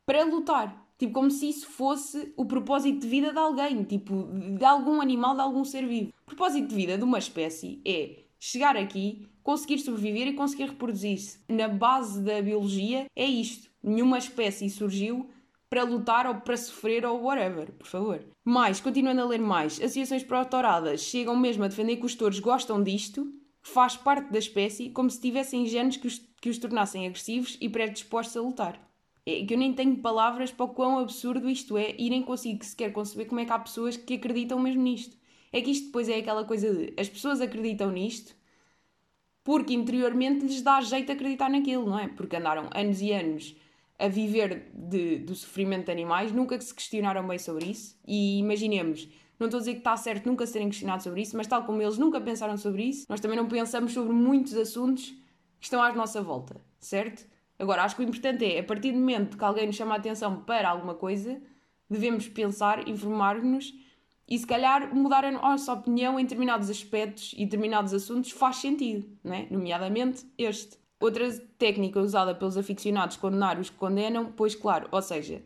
para 0.04 0.24
lutar. 0.24 0.82
Tipo, 0.98 1.12
como 1.12 1.30
se 1.30 1.48
isso 1.48 1.66
fosse 1.66 2.32
o 2.36 2.44
propósito 2.44 3.00
de 3.00 3.08
vida 3.08 3.32
de 3.32 3.38
alguém, 3.38 3.82
tipo, 3.84 4.28
de 4.58 4.64
algum 4.64 5.00
animal, 5.00 5.34
de 5.34 5.40
algum 5.40 5.64
ser 5.64 5.86
vivo. 5.86 6.12
O 6.22 6.26
propósito 6.26 6.68
de 6.68 6.74
vida 6.74 6.96
de 6.96 7.04
uma 7.04 7.18
espécie 7.18 7.80
é 7.84 8.24
chegar 8.38 8.76
aqui, 8.76 9.28
conseguir 9.42 9.78
sobreviver 9.78 10.28
e 10.28 10.34
conseguir 10.34 10.66
reproduzir-se. 10.66 11.40
Na 11.48 11.68
base 11.68 12.22
da 12.22 12.40
biologia 12.40 13.06
é 13.16 13.24
isto. 13.24 13.70
Nenhuma 13.82 14.18
espécie 14.18 14.70
surgiu 14.70 15.28
para 15.74 15.82
lutar 15.82 16.24
ou 16.24 16.36
para 16.36 16.56
sofrer 16.56 17.04
ou 17.04 17.20
whatever, 17.20 17.72
por 17.72 17.88
favor. 17.88 18.24
Mais, 18.44 18.80
continuando 18.80 19.22
a 19.22 19.24
ler 19.24 19.40
mais, 19.40 19.80
associações 19.80 20.22
protoradas 20.22 21.00
chegam 21.00 21.36
mesmo 21.36 21.64
a 21.64 21.68
defender 21.68 21.96
que 21.96 22.06
os 22.06 22.14
touros 22.14 22.38
gostam 22.38 22.80
disto, 22.80 23.34
faz 23.60 23.96
parte 23.96 24.30
da 24.30 24.38
espécie, 24.38 24.90
como 24.90 25.10
se 25.10 25.20
tivessem 25.20 25.66
genes 25.66 25.96
que 25.96 26.06
os, 26.06 26.20
que 26.40 26.48
os 26.48 26.58
tornassem 26.58 27.08
agressivos 27.08 27.58
e 27.60 27.68
predispostos 27.68 28.36
a 28.36 28.40
lutar. 28.40 28.88
É 29.26 29.44
que 29.44 29.52
eu 29.52 29.58
nem 29.58 29.72
tenho 29.72 29.96
palavras 29.96 30.52
para 30.52 30.64
o 30.64 30.68
quão 30.68 30.96
absurdo 31.00 31.50
isto 31.50 31.76
é 31.76 31.92
e 31.98 32.08
nem 32.08 32.22
consigo 32.22 32.64
sequer 32.64 32.92
conceber 32.92 33.26
como 33.26 33.40
é 33.40 33.44
que 33.44 33.52
há 33.52 33.58
pessoas 33.58 33.96
que 33.96 34.14
acreditam 34.14 34.60
mesmo 34.60 34.80
nisto. 34.80 35.16
É 35.52 35.60
que 35.60 35.72
isto 35.72 35.86
depois 35.86 36.08
é 36.08 36.18
aquela 36.18 36.44
coisa 36.44 36.72
de 36.72 36.94
as 36.96 37.08
pessoas 37.08 37.40
acreditam 37.40 37.90
nisto 37.90 38.32
porque 39.42 39.74
interiormente 39.74 40.46
lhes 40.46 40.62
dá 40.62 40.80
jeito 40.80 41.10
acreditar 41.10 41.50
naquilo, 41.50 41.84
não 41.84 41.98
é? 41.98 42.06
Porque 42.06 42.36
andaram 42.36 42.70
anos 42.72 43.02
e 43.02 43.10
anos 43.12 43.56
a 43.98 44.08
viver 44.08 44.70
de, 44.74 45.18
do 45.18 45.34
sofrimento 45.34 45.86
de 45.86 45.92
animais, 45.92 46.32
nunca 46.32 46.60
se 46.60 46.74
questionaram 46.74 47.26
bem 47.26 47.38
sobre 47.38 47.66
isso. 47.66 47.96
E 48.06 48.38
imaginemos, 48.38 49.08
não 49.38 49.46
estou 49.46 49.58
a 49.58 49.60
dizer 49.60 49.72
que 49.72 49.78
está 49.78 49.96
certo 49.96 50.26
nunca 50.26 50.46
serem 50.46 50.68
questionados 50.68 51.04
sobre 51.04 51.22
isso, 51.22 51.36
mas 51.36 51.46
tal 51.46 51.64
como 51.64 51.80
eles 51.80 51.98
nunca 51.98 52.20
pensaram 52.20 52.56
sobre 52.56 52.84
isso, 52.84 53.06
nós 53.08 53.20
também 53.20 53.36
não 53.36 53.46
pensamos 53.46 53.92
sobre 53.92 54.12
muitos 54.12 54.54
assuntos 54.54 55.10
que 55.58 55.66
estão 55.66 55.82
à 55.82 55.92
nossa 55.92 56.20
volta, 56.20 56.60
certo? 56.78 57.26
Agora, 57.58 57.84
acho 57.84 57.96
que 57.96 58.02
o 58.02 58.04
importante 58.04 58.44
é, 58.44 58.58
a 58.58 58.64
partir 58.64 58.92
do 58.92 58.98
momento 58.98 59.38
que 59.38 59.44
alguém 59.44 59.66
nos 59.66 59.76
chama 59.76 59.94
a 59.94 59.98
atenção 59.98 60.42
para 60.42 60.68
alguma 60.68 60.94
coisa, 60.94 61.40
devemos 61.88 62.28
pensar, 62.28 62.88
informar-nos 62.88 63.72
e 64.28 64.38
se 64.38 64.46
calhar 64.46 64.94
mudar 64.94 65.24
a 65.24 65.30
nossa 65.30 65.72
opinião 65.72 66.18
em 66.18 66.24
determinados 66.24 66.70
aspectos 66.70 67.32
e 67.36 67.44
determinados 67.44 67.92
assuntos 67.92 68.30
faz 68.30 68.56
sentido, 68.56 69.06
não 69.22 69.34
é? 69.34 69.46
nomeadamente 69.50 70.26
este. 70.36 70.78
Outra 71.04 71.30
técnica 71.58 72.00
usada 72.00 72.34
pelos 72.34 72.56
aficionados 72.56 73.18
condenar 73.18 73.60
os 73.60 73.68
que 73.68 73.76
condenam, 73.76 74.32
pois 74.34 74.54
claro, 74.54 74.88
ou 74.90 75.02
seja, 75.02 75.42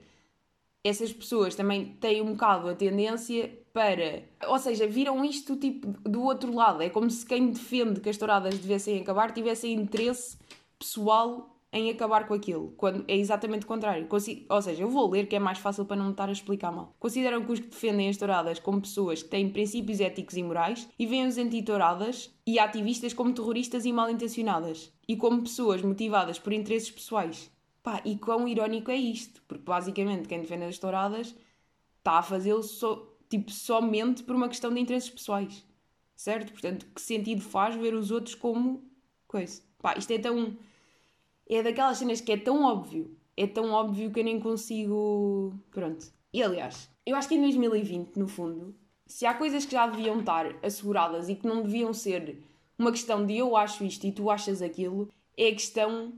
essas 0.84 1.12
pessoas 1.12 1.56
também 1.56 1.96
têm 2.00 2.22
um 2.22 2.34
bocado 2.34 2.68
a 2.68 2.76
tendência 2.76 3.58
para. 3.72 4.22
Ou 4.46 4.56
seja, 4.60 4.86
viram 4.86 5.24
isto 5.24 5.56
tipo 5.56 5.88
do 6.08 6.22
outro 6.22 6.54
lado. 6.54 6.80
É 6.80 6.88
como 6.88 7.10
se 7.10 7.26
quem 7.26 7.50
defende 7.50 7.98
que 7.98 8.08
as 8.08 8.16
touradas 8.16 8.56
devessem 8.56 9.00
acabar 9.00 9.32
tivesse 9.32 9.66
interesse 9.66 10.38
pessoal 10.78 11.57
em 11.72 11.90
acabar 11.90 12.26
com 12.26 12.32
aquilo, 12.32 12.72
quando 12.76 13.04
é 13.06 13.16
exatamente 13.16 13.64
o 13.64 13.66
contrário. 13.66 14.06
Consi 14.06 14.46
ou 14.48 14.60
seja, 14.62 14.82
eu 14.82 14.88
vou 14.88 15.10
ler 15.10 15.26
que 15.26 15.37
é 15.37 15.38
mais 15.38 15.58
fácil 15.58 15.84
para 15.84 15.96
não 15.96 16.06
me 16.06 16.10
estar 16.12 16.28
a 16.28 16.32
explicar 16.32 16.72
mal. 16.72 16.94
Consideram 16.98 17.44
que 17.44 17.52
os 17.52 17.60
que 17.60 17.66
defendem 17.66 18.08
as 18.08 18.16
touradas 18.16 18.58
como 18.58 18.80
pessoas 18.80 19.22
que 19.22 19.28
têm 19.28 19.50
princípios 19.50 20.00
éticos 20.00 20.37
e 20.37 20.42
morais 20.42 20.88
e 20.98 21.06
veem 21.06 21.26
os 21.26 21.37
anti-touradas 21.37 22.34
e 22.46 22.58
ativistas 22.58 23.12
como 23.12 23.34
terroristas 23.34 23.84
e 23.84 23.92
mal 23.92 24.10
intencionadas 24.10 24.92
e 25.06 25.16
como 25.16 25.42
pessoas 25.42 25.82
motivadas 25.82 26.38
por 26.38 26.52
interesses 26.52 26.90
pessoais. 26.90 27.50
Pá, 27.82 28.00
e 28.04 28.16
quão 28.16 28.48
irónico 28.48 28.90
é 28.90 28.96
isto? 28.96 29.42
Porque 29.46 29.64
basicamente 29.64 30.26
quem 30.26 30.40
defende 30.40 30.64
as 30.64 30.78
touradas 30.78 31.34
está 31.98 32.18
a 32.18 32.22
fazê-lo 32.22 32.62
so, 32.62 33.08
tipo, 33.28 33.50
somente 33.50 34.22
por 34.22 34.34
uma 34.34 34.48
questão 34.48 34.72
de 34.72 34.80
interesses 34.80 35.10
pessoais. 35.10 35.66
Certo? 36.16 36.50
Portanto, 36.50 36.87
que 36.92 37.00
sentido 37.00 37.42
faz 37.42 37.76
ver 37.76 37.94
os 37.94 38.10
outros 38.10 38.34
como 38.34 38.90
coisa? 39.26 39.62
Pá, 39.80 39.94
isto 39.96 40.10
é 40.10 40.18
tão 40.18 40.56
é 41.48 41.62
daquelas 41.62 41.98
cenas 41.98 42.20
que 42.20 42.32
é 42.32 42.36
tão 42.36 42.64
óbvio, 42.64 43.16
é 43.36 43.46
tão 43.46 43.72
óbvio 43.72 44.10
que 44.10 44.20
eu 44.20 44.24
nem 44.24 44.38
consigo. 44.38 45.54
Pronto. 45.70 46.12
E 46.32 46.42
aliás, 46.42 46.90
eu 47.06 47.16
acho 47.16 47.28
que 47.28 47.34
em 47.34 47.40
2020, 47.40 48.16
no 48.16 48.28
fundo, 48.28 48.74
se 49.06 49.24
há 49.24 49.32
coisas 49.32 49.64
que 49.64 49.72
já 49.72 49.86
deviam 49.86 50.20
estar 50.20 50.54
asseguradas 50.62 51.28
e 51.28 51.34
que 51.34 51.46
não 51.46 51.62
deviam 51.62 51.92
ser 51.94 52.42
uma 52.78 52.92
questão 52.92 53.24
de 53.24 53.37
eu 53.38 53.56
acho 53.56 53.84
isto 53.84 54.06
e 54.06 54.12
tu 54.12 54.30
achas 54.30 54.61
aquilo, 54.61 55.08
é 55.37 55.48
a 55.48 55.52
questão 55.52 56.12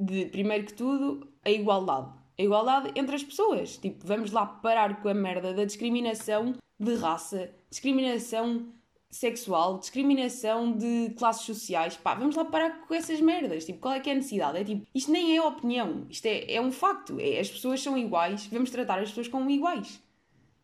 de, 0.00 0.26
primeiro 0.26 0.66
que 0.66 0.74
tudo, 0.74 1.28
a 1.44 1.50
igualdade. 1.50 2.10
A 2.38 2.42
igualdade 2.42 2.92
entre 2.96 3.14
as 3.14 3.22
pessoas. 3.22 3.76
Tipo, 3.76 4.06
vamos 4.06 4.32
lá 4.32 4.46
parar 4.46 5.02
com 5.02 5.08
a 5.08 5.14
merda 5.14 5.52
da 5.52 5.64
discriminação 5.64 6.54
de 6.80 6.94
raça, 6.94 7.52
discriminação 7.70 8.66
sexual, 9.12 9.78
discriminação 9.78 10.72
de 10.72 11.10
classes 11.18 11.44
sociais. 11.44 11.96
Pá, 11.96 12.14
vamos 12.14 12.34
lá 12.34 12.46
parar 12.46 12.86
com 12.86 12.94
essas 12.94 13.20
merdas. 13.20 13.66
Tipo, 13.66 13.78
qual 13.78 13.94
é 13.94 14.00
que 14.00 14.08
é 14.08 14.14
a 14.14 14.16
necessidade? 14.16 14.58
É 14.58 14.64
tipo, 14.64 14.86
isto 14.94 15.12
nem 15.12 15.36
é 15.36 15.42
opinião, 15.42 16.06
isto 16.08 16.24
é, 16.26 16.54
é 16.54 16.60
um 16.60 16.72
facto. 16.72 17.20
É, 17.20 17.38
as 17.38 17.50
pessoas 17.50 17.82
são 17.82 17.96
iguais, 17.96 18.46
vamos 18.46 18.70
tratar 18.70 18.98
as 18.98 19.10
pessoas 19.10 19.28
como 19.28 19.50
iguais. 19.50 20.02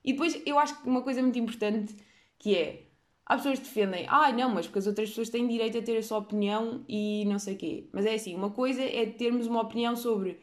E 0.02 0.12
depois 0.12 0.40
eu 0.46 0.58
acho 0.58 0.80
que 0.80 0.88
uma 0.88 1.02
coisa 1.02 1.20
muito 1.22 1.38
importante 1.38 1.94
que 2.38 2.56
é. 2.56 2.84
Há 3.26 3.36
pessoas 3.36 3.58
que 3.58 3.66
defendem, 3.66 4.06
ah, 4.08 4.32
não, 4.32 4.48
mas 4.48 4.66
porque 4.66 4.78
as 4.78 4.86
outras 4.86 5.10
pessoas 5.10 5.28
têm 5.28 5.46
direito 5.46 5.76
a 5.76 5.82
ter 5.82 5.98
a 5.98 6.02
sua 6.02 6.16
opinião 6.16 6.82
e 6.88 7.26
não 7.26 7.38
sei 7.38 7.54
o 7.54 7.58
quê. 7.58 7.86
Mas 7.92 8.06
é 8.06 8.14
assim, 8.14 8.34
uma 8.34 8.48
coisa 8.50 8.82
é 8.82 9.04
termos 9.04 9.46
uma 9.46 9.60
opinião 9.60 9.94
sobre 9.94 10.40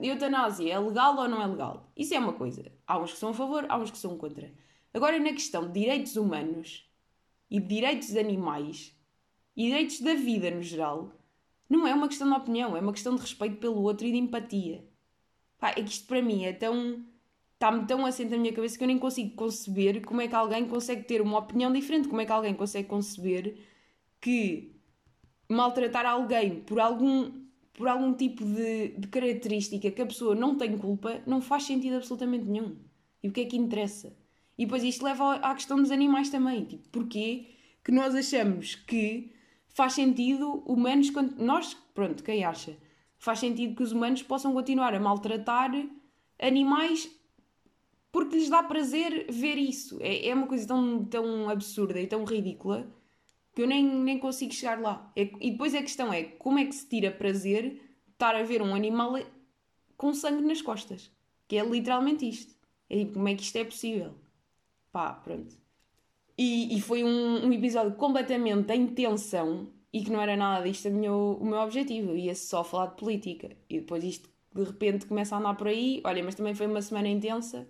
eutanásia, 0.00 0.72
é 0.72 0.78
legal 0.78 1.14
ou 1.18 1.28
não 1.28 1.42
é 1.42 1.46
legal. 1.46 1.92
Isso 1.94 2.14
é 2.14 2.18
uma 2.18 2.32
coisa. 2.32 2.64
Há 2.86 2.98
uns 2.98 3.12
que 3.12 3.18
são 3.18 3.28
a 3.30 3.34
favor, 3.34 3.66
há 3.68 3.76
uns 3.76 3.90
que 3.90 3.98
são 3.98 4.16
contra. 4.16 4.50
Agora, 4.94 5.18
na 5.18 5.32
questão 5.32 5.66
de 5.66 5.78
direitos 5.78 6.16
humanos, 6.16 6.86
e 7.50 7.60
de 7.60 7.66
direitos 7.66 8.08
de 8.08 8.18
animais 8.18 8.96
e 9.56 9.64
direitos 9.66 10.00
da 10.00 10.14
vida 10.14 10.50
no 10.50 10.62
geral, 10.62 11.12
não 11.68 11.86
é 11.86 11.94
uma 11.94 12.08
questão 12.08 12.28
de 12.28 12.34
opinião, 12.34 12.76
é 12.76 12.80
uma 12.80 12.92
questão 12.92 13.14
de 13.14 13.20
respeito 13.20 13.56
pelo 13.56 13.82
outro 13.82 14.06
e 14.06 14.12
de 14.12 14.18
empatia. 14.18 14.84
Pá, 15.58 15.70
é 15.70 15.82
que 15.82 15.90
isto 15.90 16.06
para 16.06 16.22
mim 16.22 16.44
é 16.44 16.52
tão. 16.52 17.04
está-me 17.54 17.86
tão 17.86 18.04
assente 18.04 18.30
na 18.30 18.38
minha 18.38 18.52
cabeça 18.52 18.76
que 18.76 18.84
eu 18.84 18.88
nem 18.88 18.98
consigo 18.98 19.34
conceber 19.34 20.04
como 20.04 20.20
é 20.20 20.28
que 20.28 20.34
alguém 20.34 20.66
consegue 20.68 21.04
ter 21.04 21.20
uma 21.20 21.38
opinião 21.38 21.72
diferente, 21.72 22.08
como 22.08 22.20
é 22.20 22.26
que 22.26 22.32
alguém 22.32 22.54
consegue 22.54 22.88
conceber 22.88 23.58
que 24.20 24.76
maltratar 25.48 26.06
alguém 26.06 26.60
por 26.60 26.80
algum 26.80 27.46
por 27.72 27.88
algum 27.88 28.14
tipo 28.14 28.42
de, 28.44 28.88
de 28.88 29.06
característica 29.08 29.90
que 29.90 30.00
a 30.02 30.06
pessoa 30.06 30.34
não 30.34 30.56
tem 30.56 30.78
culpa 30.78 31.22
não 31.26 31.42
faz 31.42 31.64
sentido 31.64 31.96
absolutamente 31.96 32.44
nenhum. 32.44 32.76
E 33.22 33.28
o 33.28 33.32
que 33.32 33.40
é 33.42 33.44
que 33.44 33.56
interessa? 33.56 34.16
E 34.58 34.64
depois 34.64 34.82
isto 34.82 35.04
leva 35.04 35.36
à 35.36 35.54
questão 35.54 35.76
dos 35.76 35.90
animais 35.90 36.30
também. 36.30 36.64
Tipo, 36.64 36.88
porquê 36.88 37.50
que 37.84 37.92
nós 37.92 38.14
achamos 38.14 38.74
que 38.74 39.32
faz 39.68 39.92
sentido 39.92 40.62
humanos. 40.66 41.12
Nós, 41.36 41.74
pronto, 41.94 42.22
quem 42.22 42.44
acha? 42.44 42.76
Faz 43.18 43.38
sentido 43.38 43.76
que 43.76 43.82
os 43.82 43.92
humanos 43.92 44.22
possam 44.22 44.52
continuar 44.52 44.94
a 44.94 45.00
maltratar 45.00 45.70
animais 46.38 47.10
porque 48.10 48.36
lhes 48.36 48.48
dá 48.48 48.62
prazer 48.62 49.26
ver 49.30 49.58
isso. 49.58 49.98
É, 50.00 50.28
é 50.28 50.34
uma 50.34 50.46
coisa 50.46 50.66
tão, 50.66 51.04
tão 51.04 51.50
absurda 51.50 52.00
e 52.00 52.06
tão 52.06 52.24
ridícula 52.24 52.90
que 53.54 53.60
eu 53.60 53.66
nem, 53.66 53.84
nem 53.84 54.18
consigo 54.18 54.54
chegar 54.54 54.80
lá. 54.80 55.12
É, 55.14 55.30
e 55.40 55.50
depois 55.50 55.74
a 55.74 55.82
questão 55.82 56.10
é 56.10 56.24
como 56.24 56.58
é 56.58 56.64
que 56.64 56.74
se 56.74 56.88
tira 56.88 57.10
prazer 57.10 57.78
estar 58.12 58.34
a 58.34 58.42
ver 58.42 58.62
um 58.62 58.74
animal 58.74 59.18
com 59.98 60.14
sangue 60.14 60.42
nas 60.42 60.62
costas? 60.62 61.10
Que 61.46 61.58
é 61.58 61.64
literalmente 61.64 62.26
isto. 62.26 62.54
É 62.88 62.98
tipo, 62.98 63.12
como 63.14 63.28
é 63.28 63.34
que 63.34 63.42
isto 63.42 63.56
é 63.56 63.64
possível? 63.64 64.14
Pá, 64.96 65.12
pronto. 65.12 65.54
E, 66.38 66.74
e 66.74 66.80
foi 66.80 67.04
um, 67.04 67.44
um, 67.44 67.52
episódio 67.52 67.92
completamente 67.96 68.72
em 68.72 68.86
tensão 68.86 69.68
e 69.92 70.02
que 70.02 70.10
não 70.10 70.22
era 70.22 70.34
nada 70.34 70.64
disto 70.66 70.88
o 70.88 70.90
meu, 70.90 71.36
o 71.38 71.44
meu 71.44 71.58
objetivo. 71.58 72.12
Eu 72.12 72.16
ia 72.16 72.34
só 72.34 72.64
falar 72.64 72.86
de 72.86 72.96
política. 72.96 73.54
E 73.68 73.80
depois 73.80 74.02
isto 74.02 74.30
de 74.54 74.64
repente 74.64 75.04
começa 75.04 75.36
a 75.36 75.38
andar 75.38 75.54
por 75.54 75.68
aí. 75.68 76.00
Olha, 76.02 76.24
mas 76.24 76.34
também 76.34 76.54
foi 76.54 76.66
uma 76.66 76.80
semana 76.80 77.08
intensa 77.08 77.68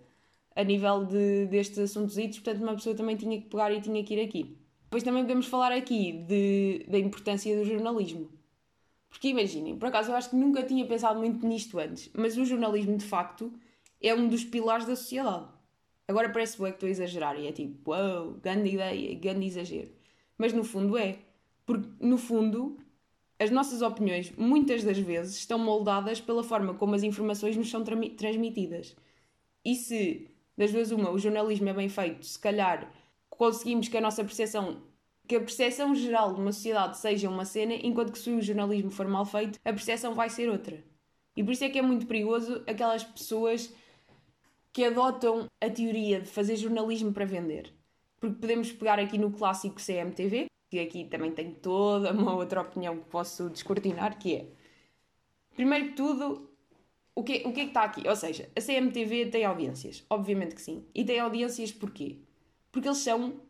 a 0.54 0.62
nível 0.62 1.04
de, 1.04 1.46
destes 1.46 1.80
assuntos, 1.80 2.14
portanto 2.14 2.62
uma 2.62 2.74
pessoa 2.74 2.94
também 2.94 3.16
tinha 3.16 3.40
que 3.42 3.48
pegar 3.48 3.72
e 3.72 3.80
tinha 3.80 4.04
que 4.04 4.14
ir 4.14 4.20
aqui. 4.24 4.56
Depois 4.84 5.02
também 5.02 5.24
podemos 5.24 5.46
falar 5.46 5.72
aqui 5.72 6.12
de, 6.12 6.86
da 6.88 6.96
importância 6.96 7.56
do 7.58 7.64
jornalismo. 7.64 8.30
Porque 9.08 9.30
imaginem, 9.30 9.76
por 9.76 9.88
acaso 9.88 10.12
eu 10.12 10.14
acho 10.14 10.30
que 10.30 10.36
nunca 10.36 10.62
tinha 10.62 10.86
pensado 10.86 11.18
muito 11.18 11.44
nisto 11.44 11.76
antes, 11.80 12.08
mas 12.14 12.36
o 12.38 12.44
jornalismo 12.44 12.96
de 12.96 13.04
facto 13.04 13.52
é 14.00 14.14
um 14.14 14.28
dos 14.28 14.44
pilares 14.44 14.86
da 14.86 14.94
sociedade. 14.94 15.55
Agora 16.08 16.30
parece 16.30 16.60
bem 16.60 16.68
que 16.68 16.76
estou 16.76 16.86
a 16.86 16.90
exagerar 16.90 17.38
e 17.38 17.46
é 17.48 17.52
tipo, 17.52 17.90
uau, 17.90 18.26
wow, 18.26 18.34
grande 18.34 18.70
ideia, 18.70 19.14
grande 19.18 19.46
exagero. 19.46 19.90
Mas 20.38 20.52
no 20.52 20.62
fundo 20.64 20.96
é. 20.96 21.18
Porque 21.64 21.88
no 22.00 22.16
fundo, 22.16 22.78
as 23.38 23.50
nossas 23.50 23.82
opiniões 23.82 24.32
muitas 24.36 24.84
das 24.84 24.98
vezes 24.98 25.36
estão 25.36 25.58
moldadas 25.58 26.20
pela 26.20 26.44
forma 26.44 26.74
como 26.74 26.94
as 26.94 27.02
informações 27.02 27.56
nos 27.56 27.68
são 27.68 27.82
tra 27.82 27.96
transmitidas. 28.16 28.96
E 29.64 29.74
se, 29.74 30.30
das 30.56 30.70
vezes 30.70 30.92
uma, 30.92 31.10
o 31.10 31.18
jornalismo 31.18 31.68
é 31.68 31.72
bem 31.72 31.88
feito, 31.88 32.24
se 32.24 32.38
calhar 32.38 32.90
conseguimos 33.28 33.88
que 33.88 33.96
a 33.96 34.00
nossa 34.00 34.24
percepção 34.24 34.82
que 35.26 35.34
a 35.34 35.40
percepção 35.40 35.92
geral 35.94 36.32
de 36.34 36.40
uma 36.40 36.52
sociedade 36.52 36.98
seja 36.98 37.28
uma 37.28 37.44
cena, 37.44 37.74
enquanto 37.74 38.12
que 38.12 38.18
se 38.18 38.30
o 38.30 38.40
jornalismo 38.40 38.90
for 38.90 39.08
mal 39.08 39.24
feito, 39.24 39.58
a 39.64 39.72
percepção 39.72 40.14
vai 40.14 40.30
ser 40.30 40.48
outra. 40.48 40.82
E 41.36 41.42
por 41.42 41.50
isso 41.50 41.64
é 41.64 41.68
que 41.68 41.78
é 41.78 41.82
muito 41.82 42.06
perigoso 42.06 42.62
aquelas 42.66 43.02
pessoas 43.02 43.72
que 44.76 44.84
adotam 44.84 45.46
a 45.58 45.70
teoria 45.70 46.20
de 46.20 46.28
fazer 46.28 46.54
jornalismo 46.54 47.10
para 47.10 47.24
vender. 47.24 47.72
Porque 48.20 48.38
podemos 48.38 48.70
pegar 48.70 48.98
aqui 48.98 49.16
no 49.16 49.32
clássico 49.32 49.80
CMTV, 49.80 50.48
que 50.70 50.78
aqui 50.78 51.06
também 51.06 51.32
tem 51.32 51.50
toda 51.54 52.12
uma 52.12 52.34
outra 52.34 52.60
opinião 52.60 52.98
que 52.98 53.06
posso 53.06 53.48
descortinar, 53.48 54.18
que 54.18 54.36
é, 54.36 54.46
primeiro 55.54 55.86
que 55.86 55.92
tudo, 55.94 56.50
o 57.14 57.24
que, 57.24 57.38
o 57.46 57.54
que 57.54 57.60
é 57.60 57.62
que 57.62 57.70
está 57.70 57.84
aqui? 57.84 58.06
Ou 58.06 58.14
seja, 58.14 58.50
a 58.54 58.60
CMTV 58.60 59.30
tem 59.30 59.46
audiências, 59.46 60.04
obviamente 60.10 60.54
que 60.54 60.60
sim. 60.60 60.84
E 60.94 61.02
tem 61.06 61.20
audiências 61.20 61.72
porquê? 61.72 62.18
Porque 62.70 62.86
eles 62.86 62.98
são, 62.98 63.40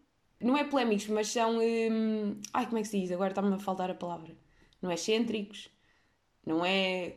não 0.40 0.56
é 0.56 0.62
polémicos, 0.62 1.08
mas 1.08 1.26
são. 1.26 1.58
Hum, 1.58 2.40
ai, 2.54 2.66
como 2.66 2.78
é 2.78 2.82
que 2.82 2.88
se 2.88 3.00
diz? 3.00 3.10
Agora 3.10 3.30
está-me 3.32 3.52
a 3.52 3.58
faltar 3.58 3.90
a 3.90 3.96
palavra. 3.96 4.32
Não 4.80 4.92
é 4.92 4.94
excêntricos, 4.94 5.70
não 6.46 6.64
é. 6.64 7.16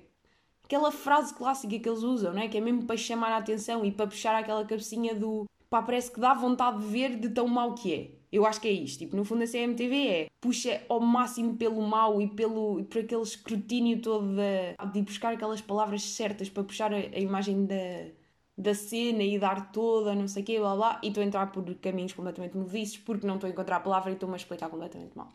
Aquela 0.69 0.91
frase 0.91 1.33
clássica 1.33 1.79
que 1.79 1.89
eles 1.89 2.03
usam, 2.03 2.31
não 2.31 2.43
é? 2.43 2.47
Que 2.47 2.59
é 2.59 2.61
mesmo 2.61 2.85
para 2.85 2.95
chamar 2.95 3.31
a 3.31 3.37
atenção 3.37 3.83
e 3.83 3.91
para 3.91 4.05
puxar 4.05 4.35
aquela 4.35 4.63
cabecinha 4.63 5.15
do. 5.15 5.45
pá, 5.67 5.81
parece 5.81 6.11
que 6.11 6.19
dá 6.19 6.35
vontade 6.35 6.77
de 6.77 6.85
ver 6.85 7.15
de 7.19 7.27
tão 7.29 7.47
mau 7.47 7.73
que 7.73 7.91
é. 7.91 8.11
Eu 8.31 8.45
acho 8.45 8.61
que 8.61 8.67
é 8.67 8.71
isto. 8.71 8.99
Tipo, 8.99 9.15
no 9.15 9.25
fundo, 9.25 9.43
a 9.43 9.47
CMTV 9.47 10.07
é 10.07 10.27
puxa 10.39 10.79
ao 10.87 10.99
máximo 10.99 11.57
pelo 11.57 11.81
mal 11.81 12.21
e 12.21 12.27
pelo, 12.27 12.83
por 12.85 12.99
aquele 12.99 13.23
escrutínio 13.23 13.99
todo 13.99 14.35
de, 14.35 14.91
de 14.93 15.01
buscar 15.01 15.33
aquelas 15.33 15.59
palavras 15.59 16.03
certas 16.03 16.49
para 16.49 16.63
puxar 16.63 16.93
a, 16.93 16.97
a 16.97 17.19
imagem 17.19 17.65
da, 17.65 18.11
da 18.55 18.75
cena 18.75 19.23
e 19.23 19.39
dar 19.39 19.71
toda, 19.71 20.13
não 20.13 20.27
sei 20.27 20.43
o 20.43 20.45
quê, 20.45 20.59
blá 20.59 20.75
blá, 20.75 21.01
e 21.03 21.07
estou 21.07 21.23
a 21.23 21.25
entrar 21.25 21.51
por 21.51 21.65
caminhos 21.77 22.13
completamente 22.13 22.55
moviços 22.55 22.99
porque 22.99 23.25
não 23.25 23.35
estou 23.35 23.47
a 23.47 23.51
encontrar 23.51 23.77
a 23.77 23.79
palavra 23.79 24.11
e 24.11 24.13
estou-me 24.13 24.35
a 24.35 24.37
explicar 24.37 24.69
completamente 24.69 25.17
mal. 25.17 25.33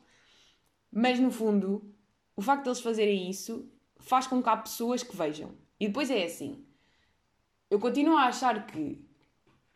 Mas 0.92 1.18
no 1.18 1.32
fundo, 1.32 1.92
o 2.36 2.42
facto 2.42 2.62
de 2.62 2.68
eles 2.68 2.80
fazerem 2.80 3.28
isso 3.28 3.68
faz 3.98 4.26
com 4.26 4.42
que 4.42 4.48
há 4.48 4.56
pessoas 4.56 5.02
que 5.02 5.16
vejam. 5.16 5.52
E 5.78 5.86
depois 5.86 6.10
é 6.10 6.24
assim. 6.24 6.64
Eu 7.70 7.78
continuo 7.78 8.16
a 8.16 8.24
achar 8.24 8.66
que 8.66 9.04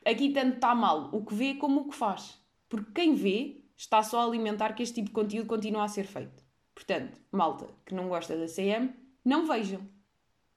aqui 0.04 0.30
tanto 0.30 0.56
está 0.56 0.74
mal 0.74 1.10
o 1.12 1.24
que 1.24 1.34
vê 1.34 1.54
como 1.54 1.80
o 1.80 1.88
que 1.88 1.94
faz. 1.94 2.38
Porque 2.68 2.92
quem 2.92 3.14
vê 3.14 3.62
está 3.76 4.02
só 4.02 4.20
a 4.20 4.24
alimentar 4.24 4.72
que 4.74 4.82
este 4.82 4.96
tipo 4.96 5.08
de 5.08 5.14
conteúdo 5.14 5.46
continua 5.46 5.84
a 5.84 5.88
ser 5.88 6.04
feito. 6.04 6.44
Portanto, 6.74 7.18
malta 7.32 7.68
que 7.84 7.94
não 7.94 8.08
gosta 8.08 8.36
da 8.36 8.46
CM, 8.46 8.92
não 9.24 9.46
vejam. 9.46 9.80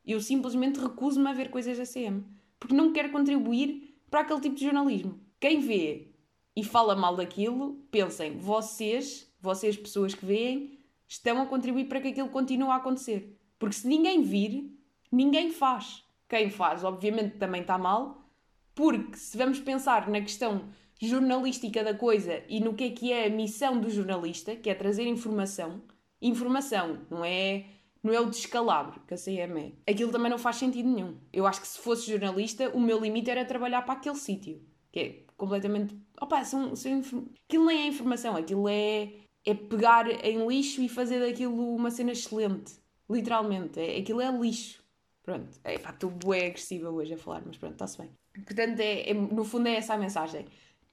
Eu 0.05 0.19
simplesmente 0.19 0.79
recuso-me 0.79 1.29
a 1.29 1.33
ver 1.33 1.49
coisas 1.49 1.77
da 1.77 1.85
CM. 1.85 2.23
Porque 2.59 2.75
não 2.75 2.93
quero 2.93 3.11
contribuir 3.11 3.97
para 4.09 4.21
aquele 4.21 4.41
tipo 4.41 4.55
de 4.55 4.65
jornalismo. 4.65 5.19
Quem 5.39 5.59
vê 5.59 6.11
e 6.55 6.63
fala 6.63 6.95
mal 6.95 7.15
daquilo, 7.15 7.75
pensem, 7.89 8.37
vocês, 8.37 9.31
vocês 9.39 9.77
pessoas 9.77 10.13
que 10.13 10.25
veem, 10.25 10.77
estão 11.07 11.41
a 11.41 11.45
contribuir 11.45 11.85
para 11.85 12.01
que 12.01 12.09
aquilo 12.09 12.29
continue 12.29 12.69
a 12.69 12.75
acontecer. 12.75 13.37
Porque 13.61 13.75
se 13.75 13.87
ninguém 13.87 14.23
vir, 14.23 14.75
ninguém 15.11 15.51
faz. 15.51 16.03
Quem 16.27 16.49
faz, 16.49 16.83
obviamente, 16.83 17.37
também 17.37 17.61
está 17.61 17.77
mal, 17.77 18.27
porque 18.73 19.15
se 19.15 19.37
vamos 19.37 19.59
pensar 19.59 20.09
na 20.09 20.19
questão 20.19 20.67
jornalística 20.99 21.83
da 21.83 21.93
coisa 21.93 22.41
e 22.49 22.59
no 22.59 22.73
que 22.73 22.85
é 22.85 22.89
que 22.89 23.13
é 23.13 23.27
a 23.27 23.29
missão 23.29 23.79
do 23.79 23.87
jornalista, 23.87 24.55
que 24.55 24.67
é 24.67 24.73
trazer 24.73 25.05
informação. 25.05 25.79
Informação, 26.19 27.05
não 27.07 27.23
é, 27.23 27.65
não 28.01 28.11
é 28.11 28.19
o 28.19 28.31
descalabro 28.31 28.99
que 29.01 29.13
a 29.13 29.17
CM 29.17 29.75
é. 29.85 29.91
Aquilo 29.91 30.11
também 30.11 30.31
não 30.31 30.39
faz 30.39 30.55
sentido 30.55 30.89
nenhum. 30.89 31.19
Eu 31.31 31.45
acho 31.45 31.61
que 31.61 31.67
se 31.67 31.77
fosse 31.77 32.09
jornalista, 32.09 32.67
o 32.69 32.79
meu 32.79 32.99
limite 32.99 33.29
era 33.29 33.45
trabalhar 33.45 33.83
para 33.83 33.93
aquele 33.93 34.15
sítio. 34.15 34.59
Que 34.91 34.99
é 34.99 35.23
completamente. 35.37 35.95
Opa, 36.19 36.43
são, 36.43 36.75
são, 36.75 36.99
aquilo 37.47 37.67
nem 37.67 37.83
é 37.83 37.85
informação, 37.85 38.35
aquilo 38.35 38.67
é, 38.67 39.13
é 39.45 39.53
pegar 39.53 40.09
em 40.25 40.47
lixo 40.47 40.81
e 40.81 40.89
fazer 40.89 41.19
daquilo 41.19 41.75
uma 41.75 41.91
cena 41.91 42.11
excelente. 42.11 42.80
Literalmente. 43.11 43.79
É, 43.79 43.99
aquilo 43.99 44.21
é 44.21 44.31
lixo. 44.31 44.81
Pronto. 45.23 45.59
É, 45.63 45.77
pá, 45.77 45.91
estou 45.91 46.09
bué 46.09 46.47
agressiva 46.47 46.89
hoje 46.89 47.13
a 47.13 47.17
falar, 47.17 47.43
mas 47.45 47.57
pronto, 47.57 47.73
está-se 47.73 47.97
bem. 47.97 48.09
Portanto, 48.45 48.79
é, 48.79 49.09
é, 49.09 49.13
no 49.13 49.43
fundo 49.43 49.67
é 49.67 49.75
essa 49.75 49.93
a 49.93 49.97
mensagem 49.97 50.45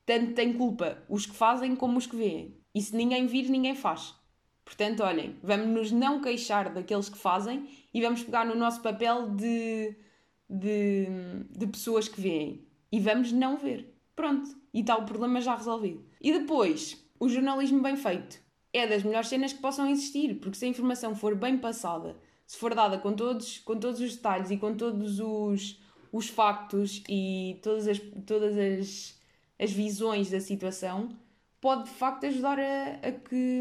tanto 0.09 0.33
tem 0.33 0.55
culpa 0.55 0.97
os 1.07 1.27
que 1.27 1.37
fazem 1.37 1.77
como 1.77 1.99
os 1.99 2.07
que 2.07 2.17
veem. 2.17 2.57
E 2.75 2.81
se 2.81 2.97
ninguém 2.97 3.27
vir, 3.27 3.51
ninguém 3.51 3.75
faz. 3.75 4.15
Portanto, 4.65 5.03
olhem, 5.03 5.37
vamos 5.43 5.67
nos 5.67 5.93
não 5.93 6.23
queixar 6.23 6.73
daqueles 6.73 7.11
que 7.11 7.19
fazem 7.19 7.69
e 7.93 8.01
vamos 8.01 8.23
pegar 8.23 8.47
no 8.47 8.55
nosso 8.55 8.81
papel 8.81 9.29
de, 9.29 9.95
de, 10.49 11.07
de 11.51 11.67
pessoas 11.67 12.09
que 12.09 12.19
veem. 12.19 12.67
E 12.91 12.99
vamos 12.99 13.33
não 13.33 13.59
ver. 13.59 13.95
Pronto. 14.17 14.49
E 14.73 14.81
está 14.81 14.97
o 14.97 15.05
problema 15.05 15.43
já 15.43 15.55
resolvido. 15.55 16.03
E 16.23 16.33
depois, 16.33 17.07
o 17.21 17.29
jornalismo 17.29 17.83
bem 17.83 17.95
feito. 17.95 18.41
É 18.73 18.87
das 18.87 19.03
melhores 19.03 19.29
cenas 19.29 19.53
que 19.53 19.61
possam 19.61 19.89
existir, 19.89 20.35
porque 20.41 20.57
se 20.57 20.65
a 20.65 20.69
informação 20.69 21.15
for 21.15 21.35
bem 21.35 21.57
passada, 21.59 22.17
se 22.47 22.59
for 22.59 22.75
dada 22.75 22.99
com 22.99 23.15
todos, 23.15 23.59
com 23.61 23.79
todos 23.79 24.01
os 24.01 24.17
detalhes 24.17 24.51
e 24.51 24.57
com 24.57 24.75
todos 24.75 25.21
os, 25.21 25.81
os 26.13 26.29
factos 26.29 27.03
e 27.09 27.59
todas 27.63 27.89
as, 27.89 27.99
todas 28.27 28.57
as 28.57 29.19
as 29.59 29.73
visões 29.73 30.31
da 30.31 30.41
situação, 30.41 31.09
pode 31.61 31.85
de 31.85 31.91
facto 31.91 32.25
ajudar 32.27 32.59
a, 32.59 33.09
a, 33.09 33.13
que, 33.13 33.61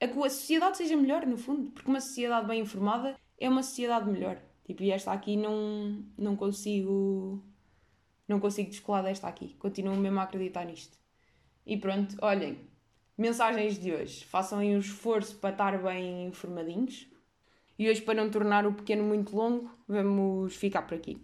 a 0.00 0.08
que 0.08 0.18
a 0.18 0.30
sociedade 0.30 0.78
seja 0.78 0.96
melhor, 0.96 1.26
no 1.26 1.36
fundo. 1.36 1.70
Porque 1.70 1.90
uma 1.90 2.00
sociedade 2.00 2.46
bem 2.46 2.62
informada 2.62 3.14
é 3.38 3.48
uma 3.48 3.62
sociedade 3.62 4.10
melhor. 4.10 4.40
Tipo, 4.64 4.82
e 4.82 4.90
esta 4.90 5.12
aqui 5.12 5.36
não, 5.36 6.02
não 6.16 6.34
consigo. 6.34 7.42
Não 8.26 8.40
consigo 8.40 8.70
descolar 8.70 9.02
desta 9.02 9.28
aqui. 9.28 9.54
Continuo 9.58 9.94
mesmo 9.94 10.18
a 10.18 10.24
acreditar 10.24 10.64
nisto. 10.64 10.98
E 11.64 11.76
pronto, 11.76 12.16
olhem. 12.20 12.58
Mensagens 13.18 13.78
de 13.78 13.92
hoje. 13.92 14.24
Façam 14.26 14.58
aí 14.58 14.76
um 14.76 14.78
esforço 14.78 15.36
para 15.38 15.50
estar 15.50 15.82
bem 15.82 16.26
informadinhos. 16.26 17.08
E 17.78 17.88
hoje, 17.88 18.02
para 18.02 18.22
não 18.22 18.30
tornar 18.30 18.66
o 18.66 18.74
pequeno 18.74 19.02
muito 19.04 19.34
longo, 19.34 19.70
vamos 19.88 20.54
ficar 20.54 20.82
por 20.82 20.94
aqui. 20.94 21.18